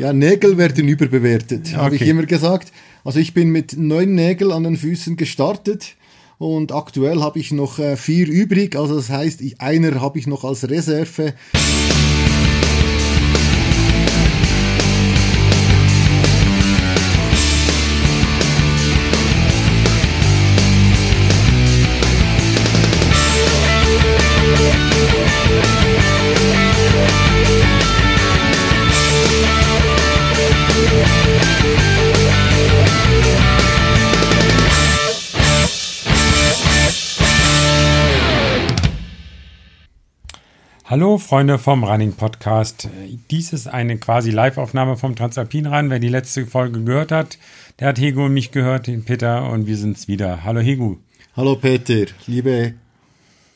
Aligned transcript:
Ja, 0.00 0.14
Nägel 0.14 0.56
werden 0.56 0.88
überbewertet, 0.88 1.66
okay. 1.66 1.76
habe 1.76 1.96
ich 1.96 2.02
immer 2.02 2.24
gesagt. 2.24 2.72
Also 3.04 3.18
ich 3.18 3.34
bin 3.34 3.50
mit 3.50 3.76
neun 3.76 4.14
Nägeln 4.14 4.50
an 4.50 4.64
den 4.64 4.76
Füßen 4.78 5.16
gestartet 5.16 5.96
und 6.38 6.72
aktuell 6.72 7.20
habe 7.20 7.38
ich 7.38 7.52
noch 7.52 7.78
äh, 7.78 7.96
vier 7.96 8.26
übrig. 8.26 8.76
Also 8.76 8.96
das 8.96 9.10
heißt, 9.10 9.42
einer 9.58 10.00
habe 10.00 10.18
ich 10.18 10.26
noch 10.26 10.42
als 10.44 10.68
Reserve. 10.70 11.34
Hallo 40.90 41.18
Freunde 41.18 41.60
vom 41.60 41.84
Running 41.84 42.14
Podcast. 42.14 42.88
Dies 43.30 43.52
ist 43.52 43.68
eine 43.68 43.98
quasi 43.98 44.32
Live-Aufnahme 44.32 44.96
vom 44.96 45.14
Transalpin 45.14 45.66
Run. 45.66 45.88
Wer 45.88 46.00
die 46.00 46.08
letzte 46.08 46.44
Folge 46.46 46.82
gehört 46.82 47.12
hat, 47.12 47.38
der 47.78 47.86
hat 47.86 48.00
Hego 48.00 48.24
und 48.24 48.34
mich 48.34 48.50
gehört, 48.50 48.88
den 48.88 49.04
Peter 49.04 49.48
und 49.52 49.68
wir 49.68 49.76
sind's 49.76 50.08
wieder. 50.08 50.42
Hallo 50.42 50.58
Hego. 50.58 50.98
Hallo 51.36 51.54
Peter, 51.54 52.06
liebe 52.26 52.74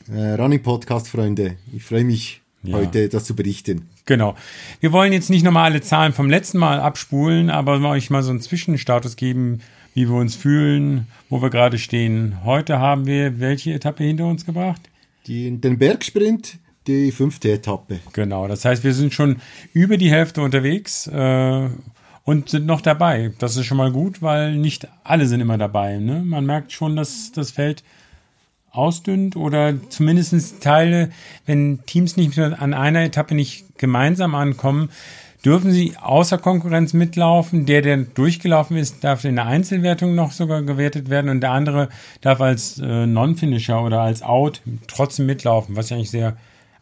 äh, 0.09 0.31
Running 0.35 0.63
Podcast 0.63 1.09
Freunde. 1.09 1.57
Ich 1.73 1.83
freue 1.83 2.05
mich 2.05 2.39
ja. 2.63 2.77
heute 2.77 3.09
das 3.09 3.25
zu 3.25 3.35
berichten. 3.35 3.89
Genau. 4.05 4.35
Wir 4.79 4.93
wollen 4.93 5.11
jetzt 5.11 5.29
nicht 5.29 5.43
nochmal 5.43 5.65
alle 5.65 5.81
Zahlen 5.81 6.13
vom 6.13 6.29
letzten 6.29 6.59
Mal 6.59 6.79
abspulen, 6.79 7.49
aber 7.49 7.81
euch 7.89 8.09
mal 8.09 8.23
so 8.23 8.29
einen 8.29 8.39
Zwischenstatus 8.39 9.17
geben, 9.17 9.59
wie 9.93 10.07
wir 10.07 10.15
uns 10.15 10.35
fühlen, 10.35 11.07
wo 11.29 11.41
wir 11.41 11.49
gerade 11.49 11.79
stehen. 11.79 12.45
Heute 12.45 12.79
haben 12.79 13.05
wir 13.05 13.41
welche 13.41 13.73
Etappe 13.73 14.05
hinter 14.05 14.25
uns 14.25 14.45
gebracht? 14.45 14.83
Die, 15.27 15.51
den 15.59 15.77
Bergsprint 15.77 16.59
die 16.87 17.11
fünfte 17.11 17.51
Etappe. 17.51 17.99
Genau, 18.13 18.47
das 18.47 18.65
heißt, 18.65 18.83
wir 18.83 18.93
sind 18.93 19.13
schon 19.13 19.37
über 19.73 19.97
die 19.97 20.11
Hälfte 20.11 20.41
unterwegs 20.41 21.07
äh, 21.07 21.69
und 22.23 22.49
sind 22.49 22.65
noch 22.65 22.81
dabei. 22.81 23.31
Das 23.39 23.57
ist 23.57 23.65
schon 23.65 23.77
mal 23.77 23.91
gut, 23.91 24.21
weil 24.21 24.55
nicht 24.55 24.87
alle 25.03 25.27
sind 25.27 25.41
immer 25.41 25.57
dabei. 25.57 25.97
Ne? 25.97 26.23
Man 26.23 26.45
merkt 26.45 26.71
schon, 26.71 26.95
dass 26.95 27.31
das 27.31 27.51
Feld 27.51 27.83
ausdünnt 28.71 29.35
oder 29.35 29.73
zumindest 29.89 30.61
Teile, 30.61 31.09
wenn 31.45 31.79
Teams 31.85 32.17
nicht 32.17 32.37
an 32.37 32.73
einer 32.73 33.03
Etappe 33.03 33.33
nicht 33.35 33.77
gemeinsam 33.77 34.35
ankommen, 34.35 34.89
dürfen 35.45 35.71
sie 35.71 35.95
außer 36.01 36.37
Konkurrenz 36.39 36.93
mitlaufen. 36.93 37.65
Der, 37.65 37.81
der 37.81 37.97
durchgelaufen 37.97 38.77
ist, 38.77 39.03
darf 39.03 39.23
in 39.23 39.35
der 39.35 39.45
Einzelwertung 39.45 40.15
noch 40.15 40.31
sogar 40.31 40.63
gewertet 40.63 41.09
werden 41.09 41.29
und 41.29 41.41
der 41.41 41.51
andere 41.51 41.89
darf 42.21 42.41
als 42.41 42.79
äh, 42.79 43.05
Non-Finisher 43.05 43.81
oder 43.83 44.01
als 44.01 44.23
Out 44.23 44.61
trotzdem 44.87 45.27
mitlaufen, 45.27 45.75
was 45.75 45.87
ich 45.87 45.93
eigentlich 45.93 46.11
sehr 46.11 46.35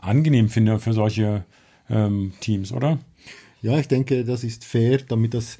angenehm 0.03 0.49
finde 0.49 0.79
für 0.79 0.93
solche 0.93 1.45
ähm, 1.89 2.33
Teams, 2.39 2.71
oder? 2.71 2.99
Ja, 3.61 3.77
ich 3.79 3.87
denke, 3.87 4.25
das 4.25 4.43
ist 4.43 4.65
fair, 4.65 4.99
damit 5.07 5.33
das, 5.33 5.57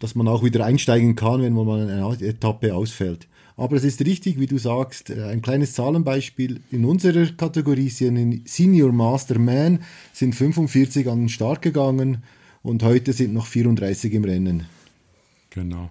dass 0.00 0.14
man 0.14 0.28
auch 0.28 0.44
wieder 0.44 0.64
einsteigen 0.64 1.16
kann, 1.16 1.42
wenn 1.42 1.54
man 1.54 1.66
mal 1.66 1.88
eine 1.88 2.26
Etappe 2.26 2.74
ausfällt. 2.74 3.26
Aber 3.56 3.76
es 3.76 3.84
ist 3.84 4.04
richtig, 4.04 4.38
wie 4.38 4.46
du 4.46 4.58
sagst, 4.58 5.08
äh, 5.10 5.24
ein 5.24 5.40
kleines 5.40 5.72
Zahlenbeispiel. 5.72 6.60
In 6.70 6.84
unserer 6.84 7.26
Kategorie 7.32 7.88
Senior 7.88 8.92
Master 8.92 9.38
Man 9.38 9.80
sind 10.12 10.34
45 10.34 11.08
an 11.08 11.20
den 11.20 11.28
Start 11.30 11.62
gegangen 11.62 12.22
und 12.62 12.82
heute 12.82 13.14
sind 13.14 13.32
noch 13.32 13.46
34 13.46 14.12
im 14.12 14.24
Rennen. 14.24 14.66
Genau. 15.50 15.90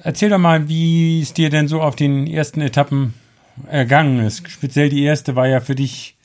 Erzähl 0.00 0.30
doch 0.30 0.38
mal, 0.38 0.68
wie 0.68 1.22
es 1.22 1.32
dir 1.32 1.50
denn 1.50 1.68
so 1.68 1.80
auf 1.80 1.94
den 1.94 2.26
ersten 2.26 2.60
Etappen 2.60 3.14
ergangen 3.68 4.18
ist. 4.18 4.48
Speziell 4.50 4.88
die 4.88 5.04
erste 5.04 5.36
war 5.36 5.46
ja 5.46 5.60
für 5.60 5.76
dich 5.76 6.15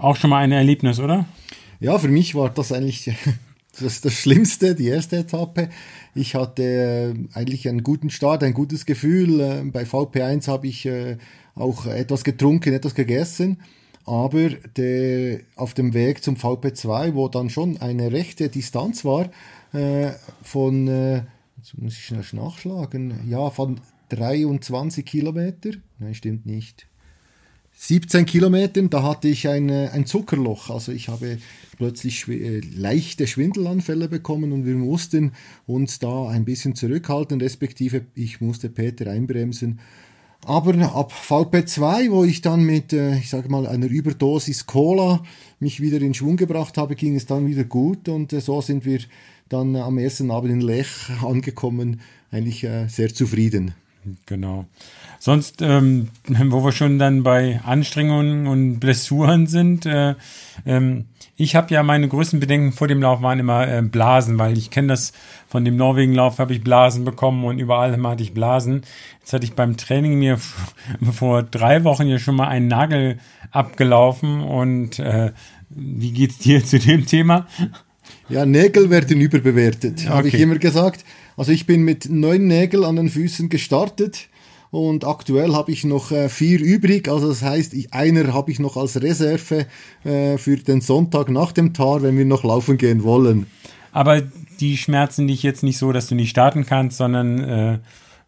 auch 0.00 0.16
schon 0.16 0.30
mal 0.30 0.38
ein 0.38 0.52
Erlebnis, 0.52 0.98
oder? 0.98 1.26
Ja, 1.78 1.98
für 1.98 2.08
mich 2.08 2.34
war 2.34 2.50
das 2.50 2.72
eigentlich 2.72 3.10
das, 3.80 4.00
das 4.00 4.12
Schlimmste, 4.14 4.74
die 4.74 4.88
erste 4.88 5.18
Etappe. 5.18 5.70
Ich 6.14 6.34
hatte 6.34 6.62
äh, 6.62 7.38
eigentlich 7.38 7.68
einen 7.68 7.82
guten 7.82 8.10
Start, 8.10 8.42
ein 8.42 8.54
gutes 8.54 8.86
Gefühl. 8.86 9.40
Äh, 9.40 9.62
bei 9.64 9.82
VP1 9.82 10.48
habe 10.48 10.66
ich 10.66 10.86
äh, 10.86 11.16
auch 11.54 11.86
etwas 11.86 12.24
getrunken, 12.24 12.72
etwas 12.72 12.94
gegessen. 12.94 13.60
Aber 14.06 14.48
der, 14.76 15.40
auf 15.56 15.74
dem 15.74 15.94
Weg 15.94 16.24
zum 16.24 16.36
VP2, 16.36 17.14
wo 17.14 17.28
dann 17.28 17.50
schon 17.50 17.76
eine 17.78 18.10
rechte 18.10 18.48
Distanz 18.48 19.04
war, 19.04 19.30
von, 20.42 20.86
jetzt 21.58 21.78
muss 21.78 21.92
ich 21.92 22.06
schnell 22.06 22.24
nachschlagen, 22.32 23.28
ja, 23.28 23.50
von 23.50 23.78
23 24.08 25.06
Kilometer, 25.06 25.70
nein, 26.00 26.14
stimmt 26.14 26.44
nicht, 26.44 26.88
17 27.82 28.26
Kilometern, 28.26 28.90
da 28.90 29.02
hatte 29.02 29.28
ich 29.28 29.48
ein, 29.48 29.70
ein 29.70 30.04
Zuckerloch. 30.04 30.68
Also 30.68 30.92
ich 30.92 31.08
habe 31.08 31.38
plötzlich 31.78 32.18
schw 32.18 32.34
äh, 32.34 32.60
leichte 32.76 33.26
Schwindelanfälle 33.26 34.06
bekommen 34.06 34.52
und 34.52 34.66
wir 34.66 34.74
mussten 34.74 35.32
uns 35.66 35.98
da 35.98 36.28
ein 36.28 36.44
bisschen 36.44 36.74
zurückhalten, 36.74 37.40
respektive 37.40 38.02
ich 38.14 38.42
musste 38.42 38.68
Peter 38.68 39.10
einbremsen. 39.10 39.80
Aber 40.44 40.74
ab 40.94 41.10
VP2, 41.10 42.10
wo 42.10 42.24
ich 42.24 42.42
dann 42.42 42.64
mit, 42.64 42.92
äh, 42.92 43.16
ich 43.16 43.30
sage 43.30 43.48
mal, 43.48 43.66
einer 43.66 43.86
Überdosis 43.86 44.66
Cola 44.66 45.22
mich 45.58 45.80
wieder 45.80 46.02
in 46.02 46.12
Schwung 46.12 46.36
gebracht 46.36 46.76
habe, 46.76 46.94
ging 46.94 47.16
es 47.16 47.24
dann 47.24 47.46
wieder 47.46 47.64
gut 47.64 48.10
und 48.10 48.34
äh, 48.34 48.42
so 48.42 48.60
sind 48.60 48.84
wir 48.84 49.00
dann 49.48 49.74
am 49.74 49.96
ersten 49.96 50.30
Abend 50.30 50.52
in 50.52 50.60
Lech 50.60 51.08
angekommen, 51.22 52.02
eigentlich 52.30 52.64
sehr 52.88 53.12
zufrieden. 53.12 53.74
Genau. 54.26 54.64
Sonst, 55.18 55.60
ähm, 55.60 56.08
wo 56.26 56.64
wir 56.64 56.72
schon 56.72 56.98
dann 56.98 57.22
bei 57.22 57.60
Anstrengungen 57.64 58.46
und 58.46 58.80
Blessuren 58.80 59.46
sind, 59.46 59.84
äh, 59.84 60.14
ähm, 60.64 61.06
ich 61.36 61.56
habe 61.56 61.72
ja 61.72 61.82
meine 61.82 62.08
größten 62.08 62.40
Bedenken 62.40 62.72
vor 62.72 62.88
dem 62.88 63.02
Lauf 63.02 63.22
waren 63.22 63.38
immer 63.38 63.66
äh, 63.66 63.82
Blasen, 63.82 64.38
weil 64.38 64.56
ich 64.56 64.70
kenne 64.70 64.88
das 64.88 65.12
von 65.48 65.64
dem 65.64 65.76
Norwegen-Lauf, 65.76 66.38
habe 66.38 66.52
ich 66.52 66.62
Blasen 66.62 67.04
bekommen 67.04 67.44
und 67.44 67.58
überall 67.58 67.92
immer 67.94 68.10
hatte 68.10 68.22
ich 68.22 68.34
Blasen. 68.34 68.82
Jetzt 69.20 69.32
hatte 69.32 69.44
ich 69.44 69.54
beim 69.54 69.76
Training 69.76 70.18
mir 70.18 70.38
vor 71.12 71.42
drei 71.42 71.84
Wochen 71.84 72.06
ja 72.06 72.18
schon 72.18 72.36
mal 72.36 72.48
einen 72.48 72.68
Nagel 72.68 73.18
abgelaufen 73.50 74.42
und 74.42 74.98
äh, 74.98 75.32
wie 75.68 76.12
geht's 76.12 76.38
dir 76.38 76.64
zu 76.64 76.78
dem 76.78 77.06
Thema? 77.06 77.46
Ja, 78.30 78.46
Nägel 78.46 78.90
werden 78.90 79.20
überbewertet, 79.20 80.00
okay. 80.00 80.08
habe 80.08 80.28
ich 80.28 80.34
immer 80.34 80.56
gesagt. 80.56 81.04
Also 81.36 81.52
ich 81.52 81.66
bin 81.66 81.82
mit 81.82 82.08
neun 82.08 82.46
Nägeln 82.46 82.84
an 82.84 82.96
den 82.96 83.08
Füßen 83.08 83.48
gestartet 83.48 84.28
und 84.70 85.04
aktuell 85.04 85.52
habe 85.52 85.72
ich 85.72 85.84
noch 85.84 86.12
äh, 86.12 86.28
vier 86.28 86.60
übrig. 86.60 87.08
Also 87.08 87.28
das 87.28 87.42
heißt, 87.42 87.74
ich, 87.74 87.92
einer 87.92 88.32
habe 88.32 88.52
ich 88.52 88.60
noch 88.60 88.76
als 88.76 89.02
Reserve 89.02 89.66
äh, 90.04 90.38
für 90.38 90.56
den 90.56 90.80
Sonntag 90.80 91.28
nach 91.28 91.50
dem 91.50 91.74
Tar, 91.74 92.02
wenn 92.02 92.16
wir 92.16 92.24
noch 92.24 92.44
laufen 92.44 92.78
gehen 92.78 93.02
wollen. 93.02 93.46
Aber 93.92 94.22
die 94.60 94.76
schmerzen 94.76 95.26
dich 95.26 95.42
jetzt 95.42 95.64
nicht 95.64 95.78
so, 95.78 95.90
dass 95.90 96.06
du 96.06 96.14
nicht 96.14 96.30
starten 96.30 96.64
kannst, 96.64 96.98
sondern 96.98 97.38
äh, 97.40 97.78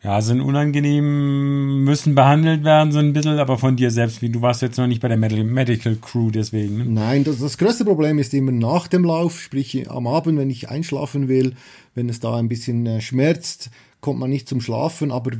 ja, 0.02 0.20
sind 0.20 0.40
unangenehm, 0.40 1.84
müssen 1.84 2.16
behandelt 2.16 2.64
werden, 2.64 2.92
so 2.92 2.98
ein 2.98 3.12
bisschen, 3.12 3.38
aber 3.38 3.56
von 3.56 3.76
dir 3.76 3.92
selbst, 3.92 4.20
wie 4.20 4.30
du 4.30 4.42
warst 4.42 4.60
jetzt 4.60 4.76
noch 4.76 4.88
nicht 4.88 5.00
bei 5.00 5.06
der 5.06 5.16
Medical 5.16 5.96
Crew, 5.96 6.30
deswegen. 6.30 6.78
Ne? 6.78 6.84
Nein, 6.86 7.24
das, 7.24 7.38
das 7.38 7.56
größte 7.56 7.84
Problem 7.84 8.18
ist 8.18 8.34
immer 8.34 8.50
nach 8.50 8.88
dem 8.88 9.04
Lauf, 9.04 9.40
sprich 9.40 9.88
am 9.88 10.08
Abend, 10.08 10.38
wenn 10.38 10.50
ich 10.50 10.68
einschlafen 10.68 11.28
will, 11.28 11.54
wenn 11.94 12.08
es 12.08 12.18
da 12.18 12.36
ein 12.36 12.48
bisschen 12.48 12.84
äh, 12.86 13.00
schmerzt, 13.00 13.70
kommt 14.00 14.18
man 14.18 14.30
nicht 14.30 14.48
zum 14.48 14.60
Schlafen, 14.60 15.12
aber 15.12 15.30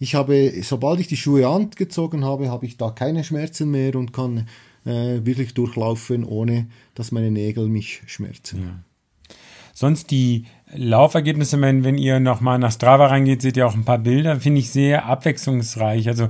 ich 0.00 0.16
habe, 0.16 0.52
sobald 0.62 0.98
ich 0.98 1.06
die 1.06 1.16
Schuhe 1.16 1.46
angezogen 1.46 2.24
habe, 2.24 2.50
habe 2.50 2.66
ich 2.66 2.76
da 2.76 2.90
keine 2.90 3.22
Schmerzen 3.22 3.70
mehr 3.70 3.94
und 3.94 4.12
kann 4.12 4.48
äh, 4.84 5.24
wirklich 5.24 5.54
durchlaufen, 5.54 6.24
ohne 6.24 6.66
dass 6.96 7.12
meine 7.12 7.30
Nägel 7.30 7.68
mich 7.68 8.02
schmerzen. 8.06 8.62
Ja. 8.62 9.34
Sonst 9.74 10.10
die 10.10 10.46
Laufergebnisse, 10.74 11.60
wenn, 11.60 11.84
wenn 11.84 11.98
ihr 11.98 12.20
nochmal 12.20 12.58
nach 12.58 12.72
Strava 12.72 13.06
reingeht, 13.06 13.42
seht 13.42 13.56
ihr 13.56 13.66
auch 13.66 13.74
ein 13.74 13.84
paar 13.84 13.98
Bilder, 13.98 14.36
finde 14.36 14.60
ich 14.60 14.70
sehr 14.70 15.06
abwechslungsreich. 15.06 16.08
Also 16.08 16.28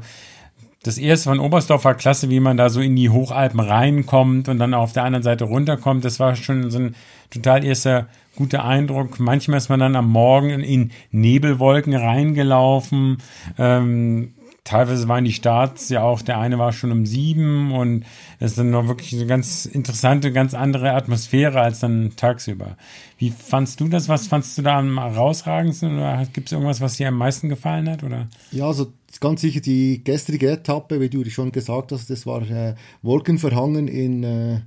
das 0.82 0.96
erste 0.96 1.30
von 1.30 1.40
Oberstdorf 1.40 1.84
war 1.84 1.94
klasse, 1.94 2.30
wie 2.30 2.40
man 2.40 2.56
da 2.56 2.70
so 2.70 2.80
in 2.80 2.94
die 2.94 3.10
Hochalpen 3.10 3.60
reinkommt 3.60 4.48
und 4.48 4.58
dann 4.58 4.74
auf 4.74 4.92
der 4.92 5.04
anderen 5.04 5.24
Seite 5.24 5.44
runterkommt. 5.44 6.04
Das 6.04 6.20
war 6.20 6.36
schon 6.36 6.70
so 6.70 6.78
ein 6.78 6.94
total 7.30 7.64
erster 7.64 8.06
guter 8.36 8.64
Eindruck. 8.64 9.18
Manchmal 9.18 9.58
ist 9.58 9.68
man 9.68 9.80
dann 9.80 9.96
am 9.96 10.08
Morgen 10.10 10.50
in 10.60 10.92
Nebelwolken 11.10 11.94
reingelaufen. 11.94 13.18
Ähm, 13.58 14.34
teilweise 14.64 15.08
waren 15.08 15.24
die 15.24 15.32
Starts 15.32 15.88
ja 15.88 16.02
auch, 16.02 16.22
der 16.22 16.38
eine 16.38 16.58
war 16.58 16.72
schon 16.72 16.92
um 16.92 17.06
sieben 17.06 17.72
und 17.72 18.04
es 18.38 18.52
ist 18.52 18.58
dann 18.58 18.70
noch 18.70 18.86
wirklich 18.86 19.14
eine 19.14 19.26
ganz 19.26 19.66
interessante, 19.66 20.32
ganz 20.32 20.54
andere 20.54 20.92
Atmosphäre 20.92 21.60
als 21.60 21.80
dann 21.80 22.12
tagsüber. 22.16 22.76
Wie 23.16 23.30
fandst 23.30 23.80
du 23.80 23.88
das? 23.88 24.08
Was 24.08 24.26
fandst 24.26 24.58
du 24.58 24.62
da 24.62 24.78
am 24.78 24.98
herausragendsten 24.98 25.96
oder 25.96 26.26
gibt 26.32 26.48
es 26.48 26.52
irgendwas, 26.52 26.80
was 26.80 26.96
dir 26.96 27.08
am 27.08 27.16
meisten 27.16 27.48
gefallen 27.48 27.88
hat? 27.88 28.02
Oder? 28.04 28.28
Ja, 28.52 28.66
also 28.66 28.92
ganz 29.20 29.40
sicher 29.40 29.60
die 29.60 30.02
gestrige 30.04 30.50
Etappe, 30.50 31.00
wie 31.00 31.08
du 31.08 31.24
schon 31.30 31.50
gesagt 31.50 31.92
hast, 31.92 32.10
das 32.10 32.26
war 32.26 32.42
äh, 32.42 32.74
wolkenverhangen 33.02 33.88
in, 33.88 34.22
äh, 34.22 34.60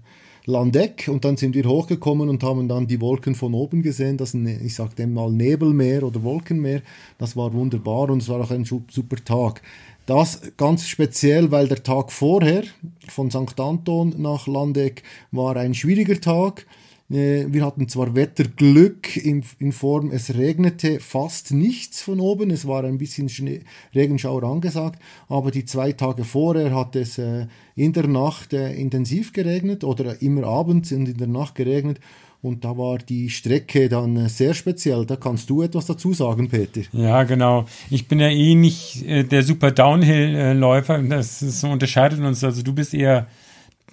Landeck 0.46 1.08
und 1.08 1.24
dann 1.24 1.38
sind 1.38 1.56
wir 1.56 1.66
hochgekommen 1.66 2.30
und 2.30 2.44
haben 2.44 2.68
dann 2.68 2.88
die 2.88 3.00
Wolken 3.00 3.36
von 3.36 3.54
oben 3.54 3.82
gesehen, 3.82 4.18
das 4.18 4.34
ich 4.34 4.76
sag 4.76 4.96
dem 4.96 5.14
mal 5.14 5.32
Nebelmeer 5.32 6.04
oder 6.04 6.24
Wolkenmeer, 6.24 6.82
das 7.18 7.36
war 7.36 7.54
wunderbar 7.54 8.10
und 8.10 8.22
es 8.22 8.30
war 8.30 8.42
auch 8.42 8.52
ein 8.52 8.66
super 8.66 9.18
Tag. 9.24 9.62
Das 10.06 10.42
ganz 10.58 10.88
speziell, 10.88 11.52
weil 11.52 11.68
der 11.68 11.84
Tag 11.84 12.12
vorher 12.12 12.64
von 13.08 13.30
St. 13.30 13.60
Anton 13.60 14.16
nach 14.18 14.48
Landeck 14.48 15.04
war 15.32 15.56
ein 15.56 15.74
schwieriger 15.74 16.20
Tag. 16.20 16.66
Äh, 17.12 17.46
wir 17.50 17.66
hatten 17.66 17.88
zwar 17.90 18.16
Wetterglück 18.16 19.18
in, 19.18 19.44
in, 19.60 19.72
Form, 19.72 20.12
es 20.12 20.36
regnete 20.36 21.00
fast 21.00 21.52
nichts 21.52 22.02
von 22.02 22.20
oben, 22.20 22.52
es 22.52 22.68
war 22.68 22.84
ein 22.84 22.98
bisschen 22.98 23.30
Schnee, 23.30 23.62
Regenschauer 23.94 24.44
angesagt, 24.44 25.02
aber 25.28 25.52
die 25.52 25.66
zwei 25.66 25.92
Tage 25.92 26.24
vorher 26.24 26.74
hat 26.74 26.96
es 26.96 27.18
äh, 27.18 27.48
in 27.76 27.94
der 27.94 28.08
Nacht 28.08 28.54
äh, 28.54 28.74
intensiv 28.74 29.34
geregnet 29.34 29.84
oder 29.84 30.22
immer 30.22 30.46
abends 30.46 30.92
und 30.92 31.10
in 31.10 31.18
der 31.18 31.28
Nacht 31.28 31.56
geregnet 31.56 32.00
und 32.42 32.66
da 32.66 32.76
war 32.76 32.98
die 32.98 33.30
Strecke 33.30 33.88
dann 33.88 34.18
äh, 34.18 34.30
sehr 34.30 34.54
speziell. 34.54 35.06
Da 35.06 35.16
kannst 35.16 35.50
du 35.50 35.62
etwas 35.62 35.86
dazu 35.86 36.14
sagen, 36.14 36.50
Peter. 36.50 36.82
Ja, 36.92 37.24
genau. 37.24 37.66
Ich 37.90 38.08
bin 38.08 38.20
ja 38.20 38.30
eh 38.30 38.56
nicht 38.56 39.06
äh, 39.06 39.24
der 39.24 39.44
super 39.44 39.70
Downhill-Läufer. 39.72 41.04
Das, 41.04 41.40
das 41.40 41.64
unterscheidet 41.64 42.20
uns. 42.20 42.44
Also 42.44 42.64
du 42.64 42.74
bist 42.74 42.96
eher 42.96 43.28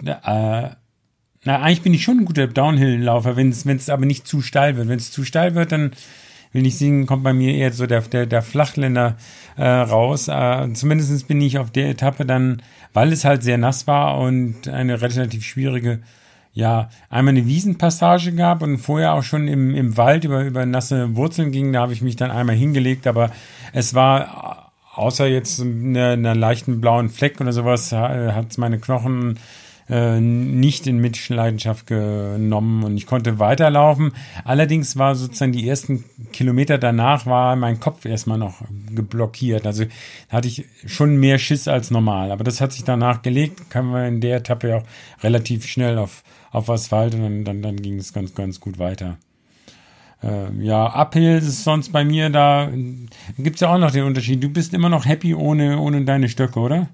äh, 0.03 0.69
na, 1.45 1.61
eigentlich 1.61 1.81
bin 1.81 1.93
ich 1.93 2.03
schon 2.03 2.19
ein 2.19 2.25
guter 2.25 2.47
Downhill-Laufer, 2.47 3.35
wenn 3.37 3.49
es 3.49 3.89
aber 3.89 4.05
nicht 4.05 4.27
zu 4.27 4.41
steil 4.41 4.75
wird. 4.75 4.89
Wenn 4.89 4.99
es 4.99 5.11
zu 5.11 5.23
steil 5.23 5.55
wird, 5.55 5.71
dann 5.71 5.91
will 6.51 6.65
ich 6.65 6.77
singen, 6.77 7.05
kommt 7.05 7.23
bei 7.23 7.33
mir 7.33 7.53
eher 7.53 7.71
so 7.71 7.85
der, 7.85 8.01
der, 8.01 8.25
der 8.25 8.41
Flachländer 8.41 9.15
äh, 9.55 9.65
raus. 9.65 10.27
Äh, 10.27 10.73
Zumindest 10.73 11.27
bin 11.27 11.39
ich 11.41 11.57
auf 11.57 11.71
der 11.71 11.89
Etappe 11.89 12.25
dann, 12.25 12.61
weil 12.93 13.13
es 13.13 13.23
halt 13.23 13.43
sehr 13.43 13.57
nass 13.57 13.87
war 13.87 14.17
und 14.17 14.67
eine 14.67 15.01
relativ 15.01 15.45
schwierige, 15.45 15.99
ja, 16.53 16.89
einmal 17.09 17.35
eine 17.35 17.45
Wiesenpassage 17.45 18.33
gab 18.33 18.61
und 18.61 18.79
vorher 18.79 19.13
auch 19.13 19.23
schon 19.23 19.47
im, 19.47 19.75
im 19.75 19.95
Wald 19.95 20.25
über, 20.25 20.43
über 20.43 20.65
nasse 20.65 21.15
Wurzeln 21.15 21.51
ging. 21.51 21.71
Da 21.71 21.81
habe 21.81 21.93
ich 21.93 22.01
mich 22.01 22.17
dann 22.17 22.31
einmal 22.31 22.55
hingelegt, 22.55 23.07
aber 23.07 23.31
es 23.71 23.93
war 23.93 24.73
außer 24.95 25.27
jetzt 25.27 25.61
einer, 25.61 26.09
einer 26.09 26.35
leichten 26.35 26.81
blauen 26.81 27.09
Fleck 27.09 27.39
oder 27.39 27.53
sowas, 27.53 27.93
hat 27.93 28.51
es 28.51 28.57
meine 28.57 28.79
Knochen 28.79 29.39
äh, 29.89 30.19
nicht 30.19 30.87
in 30.87 30.99
Mitleidenschaft 30.99 31.87
genommen 31.87 32.83
und 32.83 32.95
ich 32.95 33.05
konnte 33.05 33.39
weiterlaufen. 33.39 34.11
Allerdings 34.43 34.97
war 34.97 35.15
sozusagen 35.15 35.51
die 35.51 35.67
ersten 35.67 36.05
Kilometer 36.31 36.77
danach 36.77 37.25
war 37.25 37.55
mein 37.55 37.79
Kopf 37.79 38.05
erstmal 38.05 38.37
noch 38.37 38.61
geblockiert. 38.93 39.65
Also 39.65 39.85
hatte 40.29 40.47
ich 40.47 40.65
schon 40.85 41.17
mehr 41.17 41.39
Schiss 41.39 41.67
als 41.67 41.91
normal. 41.91 42.31
Aber 42.31 42.43
das 42.43 42.61
hat 42.61 42.71
sich 42.71 42.83
danach 42.83 43.21
gelegt, 43.21 43.69
kam 43.69 43.91
man 43.91 44.05
in 44.05 44.21
der 44.21 44.37
Etappe 44.37 44.77
auch 44.77 44.83
relativ 45.23 45.65
schnell 45.65 45.97
auf, 45.97 46.23
auf 46.51 46.69
Asphalt 46.69 47.15
und 47.15 47.21
dann, 47.21 47.45
dann, 47.45 47.61
dann 47.61 47.75
ging 47.77 47.97
es 47.97 48.13
ganz, 48.13 48.35
ganz 48.35 48.59
gut 48.59 48.77
weiter. 48.77 49.17
Äh, 50.21 50.51
ja, 50.61 50.85
Uphill 50.87 51.37
ist 51.37 51.63
sonst 51.63 51.91
bei 51.91 52.03
mir, 52.03 52.29
da 52.29 52.69
gibt 53.37 53.55
es 53.55 53.61
ja 53.61 53.73
auch 53.73 53.77
noch 53.77 53.91
den 53.91 54.03
Unterschied. 54.03 54.43
Du 54.43 54.49
bist 54.49 54.73
immer 54.73 54.89
noch 54.89 55.05
happy 55.05 55.33
ohne, 55.33 55.79
ohne 55.79 56.03
deine 56.05 56.29
Stöcke, 56.29 56.59
oder? 56.59 56.89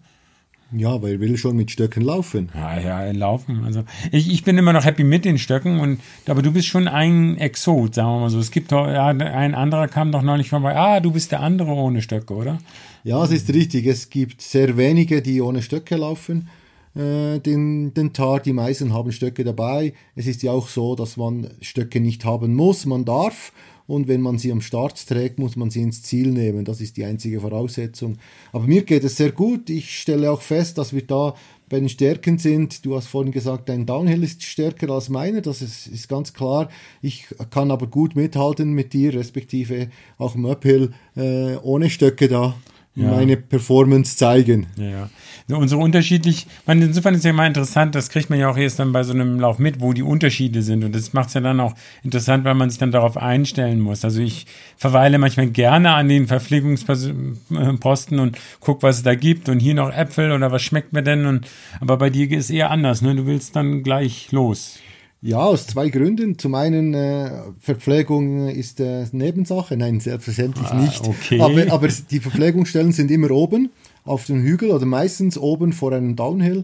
Ja, 0.71 1.01
weil 1.01 1.13
er 1.13 1.19
will 1.19 1.37
schon 1.37 1.55
mit 1.55 1.71
Stöcken 1.71 2.03
laufen. 2.03 2.49
Ja, 2.55 2.79
ja, 2.79 3.11
laufen. 3.11 3.63
Also 3.63 3.83
ich, 4.11 4.31
ich 4.31 4.43
bin 4.43 4.57
immer 4.57 4.73
noch 4.73 4.83
happy 4.83 5.03
mit 5.03 5.23
den 5.23 5.37
Stöcken 5.37 5.79
und 5.79 5.99
aber 6.27 6.41
du 6.41 6.51
bist 6.51 6.67
schon 6.67 6.87
ein 6.87 7.37
Exot, 7.37 7.95
sagen 7.95 8.09
wir 8.09 8.19
mal 8.21 8.29
so. 8.29 8.39
Es 8.39 8.51
gibt 8.51 8.71
doch, 8.71 8.87
ja, 8.87 9.07
ein 9.07 9.55
anderer 9.55 9.87
kam 9.87 10.11
doch 10.11 10.23
neulich 10.23 10.49
vorbei. 10.49 10.75
Ah, 10.75 10.99
du 10.99 11.11
bist 11.11 11.31
der 11.31 11.41
andere 11.41 11.71
ohne 11.71 12.01
Stöcke, 12.01 12.33
oder? 12.33 12.57
Ja, 13.03 13.23
es 13.23 13.31
ist 13.31 13.53
richtig. 13.53 13.85
Es 13.85 14.09
gibt 14.09 14.41
sehr 14.41 14.75
wenige, 14.75 15.21
die 15.21 15.39
ohne 15.41 15.61
Stöcke 15.61 15.95
laufen. 15.95 16.49
Äh, 16.95 17.39
den, 17.39 17.93
den 17.93 18.13
Tag. 18.13 18.43
Die 18.43 18.53
meisten 18.53 18.93
haben 18.93 19.11
Stöcke 19.11 19.43
dabei. 19.43 19.93
Es 20.15 20.27
ist 20.27 20.41
ja 20.43 20.51
auch 20.51 20.67
so, 20.67 20.95
dass 20.95 21.15
man 21.15 21.51
Stöcke 21.61 21.99
nicht 21.99 22.25
haben 22.25 22.55
muss. 22.55 22.85
Man 22.85 23.05
darf 23.05 23.51
und 23.87 24.07
wenn 24.07 24.21
man 24.21 24.37
sie 24.37 24.51
am 24.51 24.61
Start 24.61 25.07
trägt, 25.07 25.37
muss 25.39 25.55
man 25.55 25.69
sie 25.69 25.81
ins 25.81 26.01
Ziel 26.01 26.31
nehmen. 26.31 26.65
Das 26.65 26.81
ist 26.81 26.97
die 26.97 27.05
einzige 27.05 27.41
Voraussetzung. 27.41 28.17
Aber 28.51 28.65
mir 28.65 28.83
geht 28.83 29.03
es 29.03 29.17
sehr 29.17 29.31
gut. 29.31 29.69
Ich 29.69 29.99
stelle 29.99 30.31
auch 30.31 30.41
fest, 30.41 30.77
dass 30.77 30.93
wir 30.93 31.05
da 31.05 31.35
bei 31.69 31.79
den 31.79 31.89
Stärken 31.89 32.37
sind. 32.37 32.85
Du 32.85 32.95
hast 32.95 33.07
vorhin 33.07 33.31
gesagt, 33.31 33.69
dein 33.69 33.85
Downhill 33.85 34.23
ist 34.23 34.43
stärker 34.43 34.89
als 34.89 35.09
meiner. 35.09 35.41
Das 35.41 35.61
ist, 35.61 35.87
ist 35.87 36.07
ganz 36.07 36.33
klar. 36.33 36.69
Ich 37.01 37.27
kann 37.49 37.71
aber 37.71 37.87
gut 37.87 38.15
mithalten 38.15 38.73
mit 38.73 38.93
dir, 38.93 39.13
respektive 39.13 39.89
auch 40.17 40.35
im 40.35 40.45
Uphill 40.45 40.93
äh, 41.15 41.55
ohne 41.57 41.89
Stöcke 41.89 42.27
da 42.27 42.55
ja. 42.95 43.11
meine 43.11 43.37
Performance 43.37 44.17
zeigen. 44.17 44.67
Ja, 44.77 44.85
ja. 44.85 45.09
Unsere 45.55 45.79
unterschiedlich, 45.79 46.47
man, 46.65 46.81
insofern 46.81 47.13
ist 47.13 47.23
ja 47.23 47.29
immer 47.29 47.45
interessant, 47.45 47.93
das 47.93 48.09
kriegt 48.09 48.31
man 48.31 48.39
ja 48.39 48.49
auch 48.49 48.57
erst 48.57 48.79
dann 48.79 48.91
bei 48.91 49.03
so 49.03 49.13
einem 49.13 49.39
Lauf 49.39 49.59
mit, 49.59 49.79
wo 49.79 49.93
die 49.93 50.01
Unterschiede 50.01 50.63
sind. 50.63 50.83
Und 50.83 50.95
das 50.95 51.13
macht 51.13 51.27
es 51.27 51.35
ja 51.35 51.41
dann 51.41 51.59
auch 51.59 51.75
interessant, 52.03 52.45
weil 52.45 52.55
man 52.55 52.71
sich 52.71 52.79
dann 52.79 52.91
darauf 52.91 53.15
einstellen 53.15 53.79
muss. 53.79 54.03
Also 54.03 54.21
ich 54.21 54.47
verweile 54.75 55.19
manchmal 55.19 55.47
gerne 55.47 55.93
an 55.93 56.09
den 56.09 56.25
Verpflegungsposten 56.25 58.19
und 58.19 58.37
guck, 58.59 58.81
was 58.81 58.97
es 58.97 59.03
da 59.03 59.13
gibt 59.13 59.47
und 59.49 59.59
hier 59.59 59.75
noch 59.75 59.93
Äpfel 59.93 60.31
oder 60.31 60.51
was 60.51 60.63
schmeckt 60.63 60.93
mir 60.93 61.03
denn. 61.03 61.27
Und, 61.27 61.47
aber 61.79 61.97
bei 61.97 62.09
dir 62.09 62.31
ist 62.31 62.45
es 62.45 62.49
eher 62.49 62.71
anders, 62.71 63.03
ne? 63.03 63.13
Du 63.13 63.27
willst 63.27 63.55
dann 63.55 63.83
gleich 63.83 64.31
los. 64.31 64.79
Ja, 65.25 65.39
aus 65.39 65.65
zwei 65.65 65.89
Gründen. 65.89 66.37
Zum 66.37 66.53
einen, 66.53 66.93
äh, 66.93 67.31
Verpflegung 67.59 68.47
ist 68.47 68.79
äh, 68.79 69.07
Nebensache. 69.11 69.75
Nein, 69.75 69.99
selbstverständlich 69.99 70.67
ah, 70.67 70.79
nicht. 70.79 71.01
Okay. 71.01 71.41
Aber, 71.41 71.73
aber 71.73 71.87
die 71.87 72.19
Verpflegungsstellen 72.19 72.91
sind 72.91 73.09
immer 73.09 73.31
oben 73.31 73.71
auf 74.03 74.27
dem 74.27 74.43
Hügel 74.43 74.69
oder 74.69 74.85
meistens 74.85 75.35
oben 75.39 75.73
vor 75.73 75.93
einem 75.93 76.15
Downhill. 76.15 76.63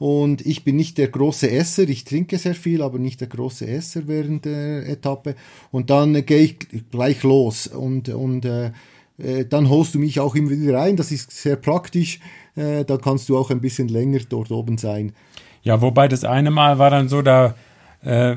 Und 0.00 0.44
ich 0.44 0.64
bin 0.64 0.74
nicht 0.74 0.98
der 0.98 1.06
große 1.06 1.52
Esser, 1.52 1.88
ich 1.88 2.02
trinke 2.02 2.36
sehr 2.38 2.56
viel, 2.56 2.82
aber 2.82 2.98
nicht 2.98 3.20
der 3.20 3.28
große 3.28 3.68
Esser 3.68 4.08
während 4.08 4.44
der 4.44 4.88
Etappe. 4.88 5.36
Und 5.70 5.90
dann 5.90 6.16
äh, 6.16 6.22
gehe 6.22 6.40
ich 6.40 6.56
gleich 6.90 7.22
los 7.22 7.68
und, 7.68 8.08
und 8.08 8.44
äh, 8.44 8.72
äh, 9.18 9.44
dann 9.48 9.68
holst 9.68 9.94
du 9.94 10.00
mich 10.00 10.18
auch 10.18 10.34
immer 10.34 10.50
wieder 10.50 10.78
rein. 10.78 10.96
Das 10.96 11.12
ist 11.12 11.30
sehr 11.30 11.54
praktisch. 11.54 12.18
Äh, 12.56 12.84
da 12.84 12.96
kannst 12.96 13.28
du 13.28 13.38
auch 13.38 13.52
ein 13.52 13.60
bisschen 13.60 13.86
länger 13.86 14.18
dort 14.28 14.50
oben 14.50 14.78
sein. 14.78 15.12
Ja, 15.62 15.80
wobei 15.80 16.08
das 16.08 16.24
eine 16.24 16.50
Mal 16.50 16.80
war 16.80 16.90
dann 16.90 17.08
so, 17.08 17.22
da 17.22 17.54
äh, 18.02 18.36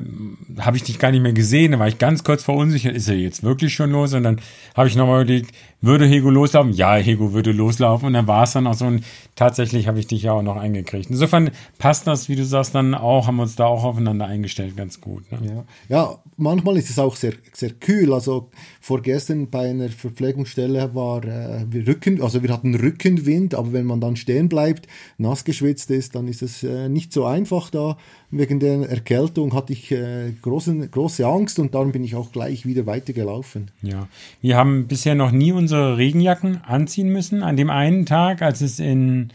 habe 0.59 0.77
ich 0.77 0.83
dich 0.83 0.99
gar 0.99 1.11
nicht 1.11 1.21
mehr 1.21 1.33
gesehen. 1.33 1.71
Da 1.71 1.79
war 1.79 1.87
ich 1.87 1.97
ganz 1.97 2.23
kurz 2.23 2.43
verunsichert. 2.43 2.95
Ist 2.95 3.07
er 3.07 3.15
jetzt 3.15 3.43
wirklich 3.43 3.73
schon 3.73 3.91
los? 3.91 4.13
Und 4.13 4.23
dann 4.23 4.39
habe 4.75 4.87
ich 4.87 4.95
nochmal 4.95 5.23
überlegt, 5.23 5.51
würde 5.81 6.05
Hego 6.05 6.29
loslaufen? 6.29 6.71
Ja, 6.73 6.95
Hego 6.95 7.33
würde 7.33 7.51
loslaufen. 7.51 8.07
Und 8.07 8.13
dann 8.13 8.27
war 8.27 8.43
es 8.43 8.53
dann 8.53 8.67
auch 8.67 8.73
so. 8.73 8.85
Und 8.85 9.03
tatsächlich 9.35 9.87
habe 9.87 9.99
ich 9.99 10.07
dich 10.07 10.23
ja 10.23 10.31
auch 10.31 10.41
noch 10.41 10.55
eingekriegt. 10.55 11.09
Insofern 11.09 11.51
passt 11.77 12.07
das, 12.07 12.29
wie 12.29 12.35
du 12.35 12.45
sagst, 12.45 12.73
dann 12.73 12.93
auch, 12.93 13.27
haben 13.27 13.35
wir 13.35 13.43
uns 13.43 13.55
da 13.55 13.65
auch 13.65 13.83
aufeinander 13.83 14.25
eingestellt, 14.25 14.77
ganz 14.77 15.01
gut. 15.01 15.29
Ne? 15.31 15.39
Ja. 15.45 15.63
ja, 15.89 16.17
manchmal 16.37 16.77
ist 16.77 16.89
es 16.89 16.99
auch 16.99 17.15
sehr, 17.15 17.33
sehr 17.51 17.71
kühl. 17.71 18.13
Also 18.13 18.49
vorgestern 18.79 19.49
bei 19.49 19.69
einer 19.69 19.89
Verpflegungsstelle 19.89 20.95
war 20.95 21.23
äh, 21.25 21.65
Rücken, 21.85 22.21
also 22.21 22.43
wir 22.43 22.51
hatten 22.51 22.75
Rückenwind, 22.75 23.55
aber 23.55 23.73
wenn 23.73 23.85
man 23.85 23.99
dann 23.99 24.15
stehen 24.15 24.49
bleibt, 24.49 24.87
nass 25.17 25.43
geschwitzt 25.43 25.91
ist, 25.91 26.15
dann 26.15 26.27
ist 26.27 26.41
es 26.41 26.63
äh, 26.63 26.89
nicht 26.89 27.11
so 27.11 27.25
einfach 27.25 27.69
da. 27.69 27.97
Wegen 28.31 28.59
der 28.59 28.89
Erkältung 28.89 29.52
hatte 29.53 29.73
ich 29.73 29.91
äh, 29.91 30.31
große, 30.41 30.87
große 30.87 31.25
Angst 31.25 31.59
und 31.59 31.75
dann 31.75 31.91
bin 31.91 32.03
ich 32.03 32.15
auch 32.15 32.31
gleich 32.31 32.65
wieder 32.65 32.85
weitergelaufen. 32.85 33.71
Ja, 33.81 34.07
wir 34.41 34.57
haben 34.57 34.87
bisher 34.87 35.15
noch 35.15 35.31
nie 35.31 35.51
unsere 35.51 35.73
unsere 35.73 35.97
Regenjacken 35.97 36.63
anziehen 36.63 37.09
müssen. 37.09 37.41
An 37.41 37.57
dem 37.57 37.69
einen 37.69 38.05
Tag, 38.05 38.41
als 38.41 38.61
es 38.61 38.79
in 38.79 39.29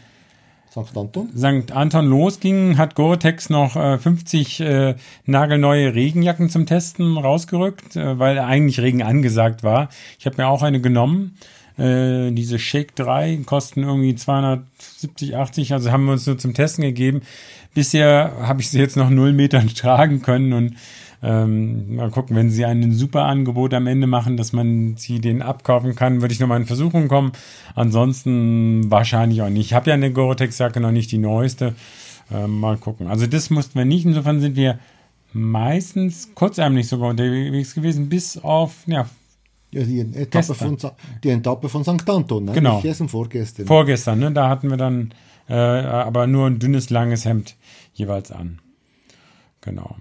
St. 0.69 0.95
Anton, 0.95 1.29
St. 1.35 1.71
Anton 1.71 2.05
losging, 2.05 2.77
hat 2.77 2.95
Gore-Tex 2.95 3.49
noch 3.49 3.75
äh, 3.75 3.97
50 3.97 4.59
äh, 4.59 4.95
nagelneue 5.25 5.95
Regenjacken 5.95 6.49
zum 6.49 6.65
Testen 6.65 7.17
rausgerückt, 7.17 7.95
äh, 7.95 8.19
weil 8.19 8.39
eigentlich 8.39 8.79
Regen 8.79 9.01
angesagt 9.01 9.63
war. 9.63 9.89
Ich 10.19 10.25
habe 10.25 10.37
mir 10.37 10.47
auch 10.47 10.61
eine 10.61 10.79
genommen. 10.79 11.35
Äh, 11.77 12.31
diese 12.31 12.59
Shake 12.59 12.95
3 12.95 13.39
kosten 13.45 13.83
irgendwie 13.83 14.13
270, 14.13 15.35
80, 15.35 15.73
also 15.73 15.91
haben 15.91 16.05
wir 16.05 16.13
uns 16.13 16.27
nur 16.27 16.37
zum 16.37 16.53
Testen 16.53 16.83
gegeben. 16.83 17.21
Bisher 17.79 18.33
habe 18.41 18.59
ich 18.59 18.71
sie 18.71 18.77
jetzt 18.77 18.97
noch 18.97 19.09
null 19.09 19.31
Metern 19.31 19.69
tragen 19.73 20.21
können 20.21 20.51
und 20.51 20.75
ähm, 21.23 21.95
mal 21.95 22.09
gucken, 22.09 22.35
wenn 22.35 22.49
sie 22.49 22.65
ein 22.65 22.91
super 22.91 23.23
Angebot 23.23 23.73
am 23.73 23.87
Ende 23.87 24.05
machen, 24.05 24.35
dass 24.35 24.51
man 24.51 24.97
sie 24.97 25.21
den 25.21 25.41
abkaufen 25.41 25.95
kann, 25.95 26.19
würde 26.19 26.33
ich 26.33 26.41
nochmal 26.41 26.59
in 26.59 26.65
Versuchung 26.65 27.07
kommen. 27.07 27.31
Ansonsten 27.75 28.91
wahrscheinlich 28.91 29.41
auch 29.41 29.47
nicht. 29.47 29.67
Ich 29.67 29.73
habe 29.73 29.91
ja 29.91 29.93
eine 29.93 30.11
Gore-Tex-Jacke 30.11 30.81
noch 30.81 30.91
nicht 30.91 31.09
die 31.13 31.19
neueste. 31.19 31.73
Ähm, 32.29 32.59
mal 32.59 32.75
gucken. 32.75 33.07
Also 33.07 33.27
das 33.27 33.49
mussten 33.49 33.79
wir 33.79 33.85
nicht. 33.85 34.05
Insofern 34.05 34.41
sind 34.41 34.57
wir 34.57 34.77
meistens 35.31 36.35
kurzärmlich 36.35 36.89
sogar 36.89 37.11
unterwegs 37.11 37.75
gewesen, 37.75 38.09
bis 38.09 38.37
auf 38.37 38.73
ja, 38.87 39.05
ja, 39.71 39.83
die 39.83 40.01
Etappe, 40.01 40.53
von, 40.53 40.77
die 41.23 41.29
Etappe 41.29 41.69
von 41.69 41.83
St. 41.85 42.09
Anton, 42.09 42.43
ne? 42.43 42.51
genau. 42.51 42.81
Nicht 42.81 43.09
vorgestern. 43.09 43.67
Vorgestern, 43.67 44.19
ne? 44.19 44.33
da 44.33 44.49
hatten 44.49 44.69
wir 44.69 44.75
dann 44.75 45.13
äh, 45.49 45.53
aber 45.53 46.27
nur 46.27 46.47
ein 46.47 46.59
dünnes, 46.59 46.89
langes 46.89 47.25
Hemd 47.25 47.55
jeweils 47.93 48.31
an. 48.31 48.59
Genau. 49.61 49.97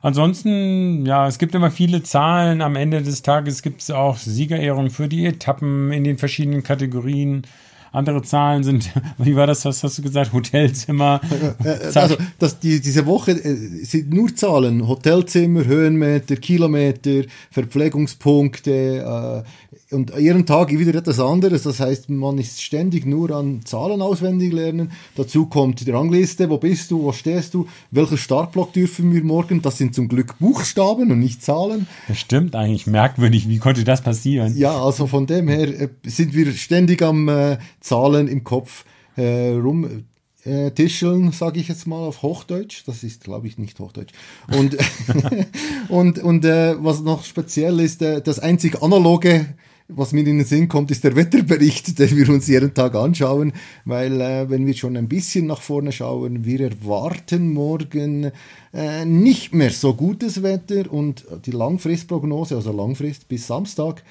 Ansonsten, 0.00 1.06
ja, 1.06 1.26
es 1.26 1.38
gibt 1.38 1.54
immer 1.54 1.70
viele 1.70 2.02
Zahlen. 2.02 2.62
Am 2.62 2.76
Ende 2.76 3.02
des 3.02 3.22
Tages 3.22 3.62
gibt 3.62 3.80
es 3.80 3.90
auch 3.90 4.16
Siegerehrungen 4.16 4.90
für 4.90 5.08
die 5.08 5.26
Etappen 5.26 5.92
in 5.92 6.04
den 6.04 6.18
verschiedenen 6.18 6.62
Kategorien. 6.62 7.42
andere 7.90 8.22
Zahlen 8.22 8.62
sind, 8.62 8.92
wie 9.18 9.34
war 9.34 9.46
das, 9.46 9.64
was 9.64 9.82
hast 9.82 9.98
du 9.98 10.02
gesagt, 10.02 10.32
Hotelzimmer? 10.32 11.20
Äh, 11.64 11.88
äh, 11.88 11.92
also 11.98 12.16
das, 12.38 12.60
die, 12.60 12.80
diese 12.80 13.06
Woche 13.06 13.32
äh, 13.32 13.84
sind 13.84 14.12
nur 14.12 14.34
Zahlen, 14.36 14.86
Hotelzimmer, 14.86 15.64
Höhenmeter, 15.64 16.36
Kilometer, 16.36 17.22
Verpflegungspunkte, 17.50 19.44
äh, 19.50 19.67
und 19.90 20.12
jeden 20.18 20.44
Tag 20.44 20.70
wieder 20.70 20.94
etwas 20.94 21.18
anderes. 21.18 21.62
Das 21.62 21.80
heißt, 21.80 22.10
man 22.10 22.38
ist 22.38 22.62
ständig 22.62 23.06
nur 23.06 23.30
an 23.30 23.60
Zahlen 23.64 24.02
auswendig 24.02 24.52
lernen. 24.52 24.92
Dazu 25.16 25.46
kommt 25.46 25.86
die 25.86 25.90
Rangliste. 25.90 26.50
Wo 26.50 26.58
bist 26.58 26.90
du? 26.90 27.02
Wo 27.02 27.12
stehst 27.12 27.54
du? 27.54 27.66
Welchen 27.90 28.18
Startblock 28.18 28.72
dürfen 28.72 29.12
wir 29.12 29.24
morgen? 29.24 29.62
Das 29.62 29.78
sind 29.78 29.94
zum 29.94 30.08
Glück 30.08 30.38
Buchstaben 30.38 31.10
und 31.10 31.18
nicht 31.18 31.42
Zahlen. 31.42 31.86
Das 32.06 32.18
stimmt 32.18 32.54
eigentlich. 32.54 32.86
Merkwürdig. 32.86 33.48
Wie 33.48 33.58
konnte 33.58 33.84
das 33.84 34.02
passieren? 34.02 34.56
Ja, 34.56 34.82
also 34.82 35.06
von 35.06 35.26
dem 35.26 35.48
her 35.48 35.68
äh, 35.80 35.88
sind 36.04 36.34
wir 36.34 36.52
ständig 36.52 37.02
am 37.02 37.28
äh, 37.28 37.58
Zahlen 37.80 38.28
im 38.28 38.44
Kopf 38.44 38.84
äh, 39.16 39.50
rum 39.50 40.04
äh, 40.44 40.70
Tischeln, 40.70 41.32
sage 41.32 41.60
ich 41.60 41.68
jetzt 41.68 41.86
mal 41.86 42.04
auf 42.04 42.22
Hochdeutsch. 42.22 42.82
Das 42.86 43.02
ist, 43.04 43.24
glaube 43.24 43.46
ich, 43.46 43.58
nicht 43.58 43.78
Hochdeutsch. 43.78 44.12
Und, 44.56 44.76
und, 45.88 46.18
und 46.18 46.44
äh, 46.44 46.76
was 46.78 47.00
noch 47.00 47.24
speziell 47.24 47.80
ist, 47.80 48.02
äh, 48.02 48.20
das 48.20 48.38
einzig 48.38 48.82
analoge 48.82 49.46
was 49.88 50.12
mir 50.12 50.20
in 50.20 50.38
den 50.38 50.44
Sinn 50.44 50.68
kommt, 50.68 50.90
ist 50.90 51.04
der 51.04 51.16
Wetterbericht, 51.16 51.98
den 51.98 52.16
wir 52.16 52.28
uns 52.28 52.46
jeden 52.46 52.74
Tag 52.74 52.94
anschauen, 52.94 53.52
weil 53.84 54.20
äh, 54.20 54.50
wenn 54.50 54.66
wir 54.66 54.74
schon 54.74 54.96
ein 54.96 55.08
bisschen 55.08 55.46
nach 55.46 55.62
vorne 55.62 55.92
schauen, 55.92 56.44
wir 56.44 56.60
erwarten 56.60 57.52
morgen 57.52 58.30
äh, 58.74 59.04
nicht 59.04 59.54
mehr 59.54 59.70
so 59.70 59.94
gutes 59.94 60.42
Wetter 60.42 60.92
und 60.92 61.24
die 61.46 61.52
Langfristprognose, 61.52 62.56
also 62.56 62.72
Langfrist 62.72 63.28
bis 63.28 63.46
Samstag, 63.46 64.02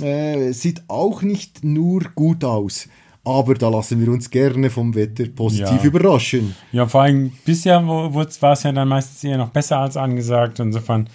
äh, 0.00 0.52
sieht 0.52 0.82
auch 0.88 1.22
nicht 1.22 1.62
nur 1.62 2.02
gut 2.14 2.44
aus. 2.44 2.88
Aber 3.22 3.54
da 3.54 3.68
lassen 3.68 4.00
wir 4.00 4.10
uns 4.10 4.30
gerne 4.30 4.70
vom 4.70 4.94
Wetter 4.94 5.26
positiv 5.26 5.82
ja. 5.82 5.84
überraschen. 5.84 6.56
Ja, 6.72 6.86
vor 6.86 7.02
allem 7.02 7.32
bisher 7.44 7.86
war 7.86 8.52
es 8.52 8.62
ja 8.62 8.72
dann 8.72 8.88
meistens 8.88 9.22
eher 9.22 9.36
noch 9.36 9.50
besser 9.50 9.78
als 9.78 9.98
angesagt. 9.98 10.58
Insofern 10.58 11.08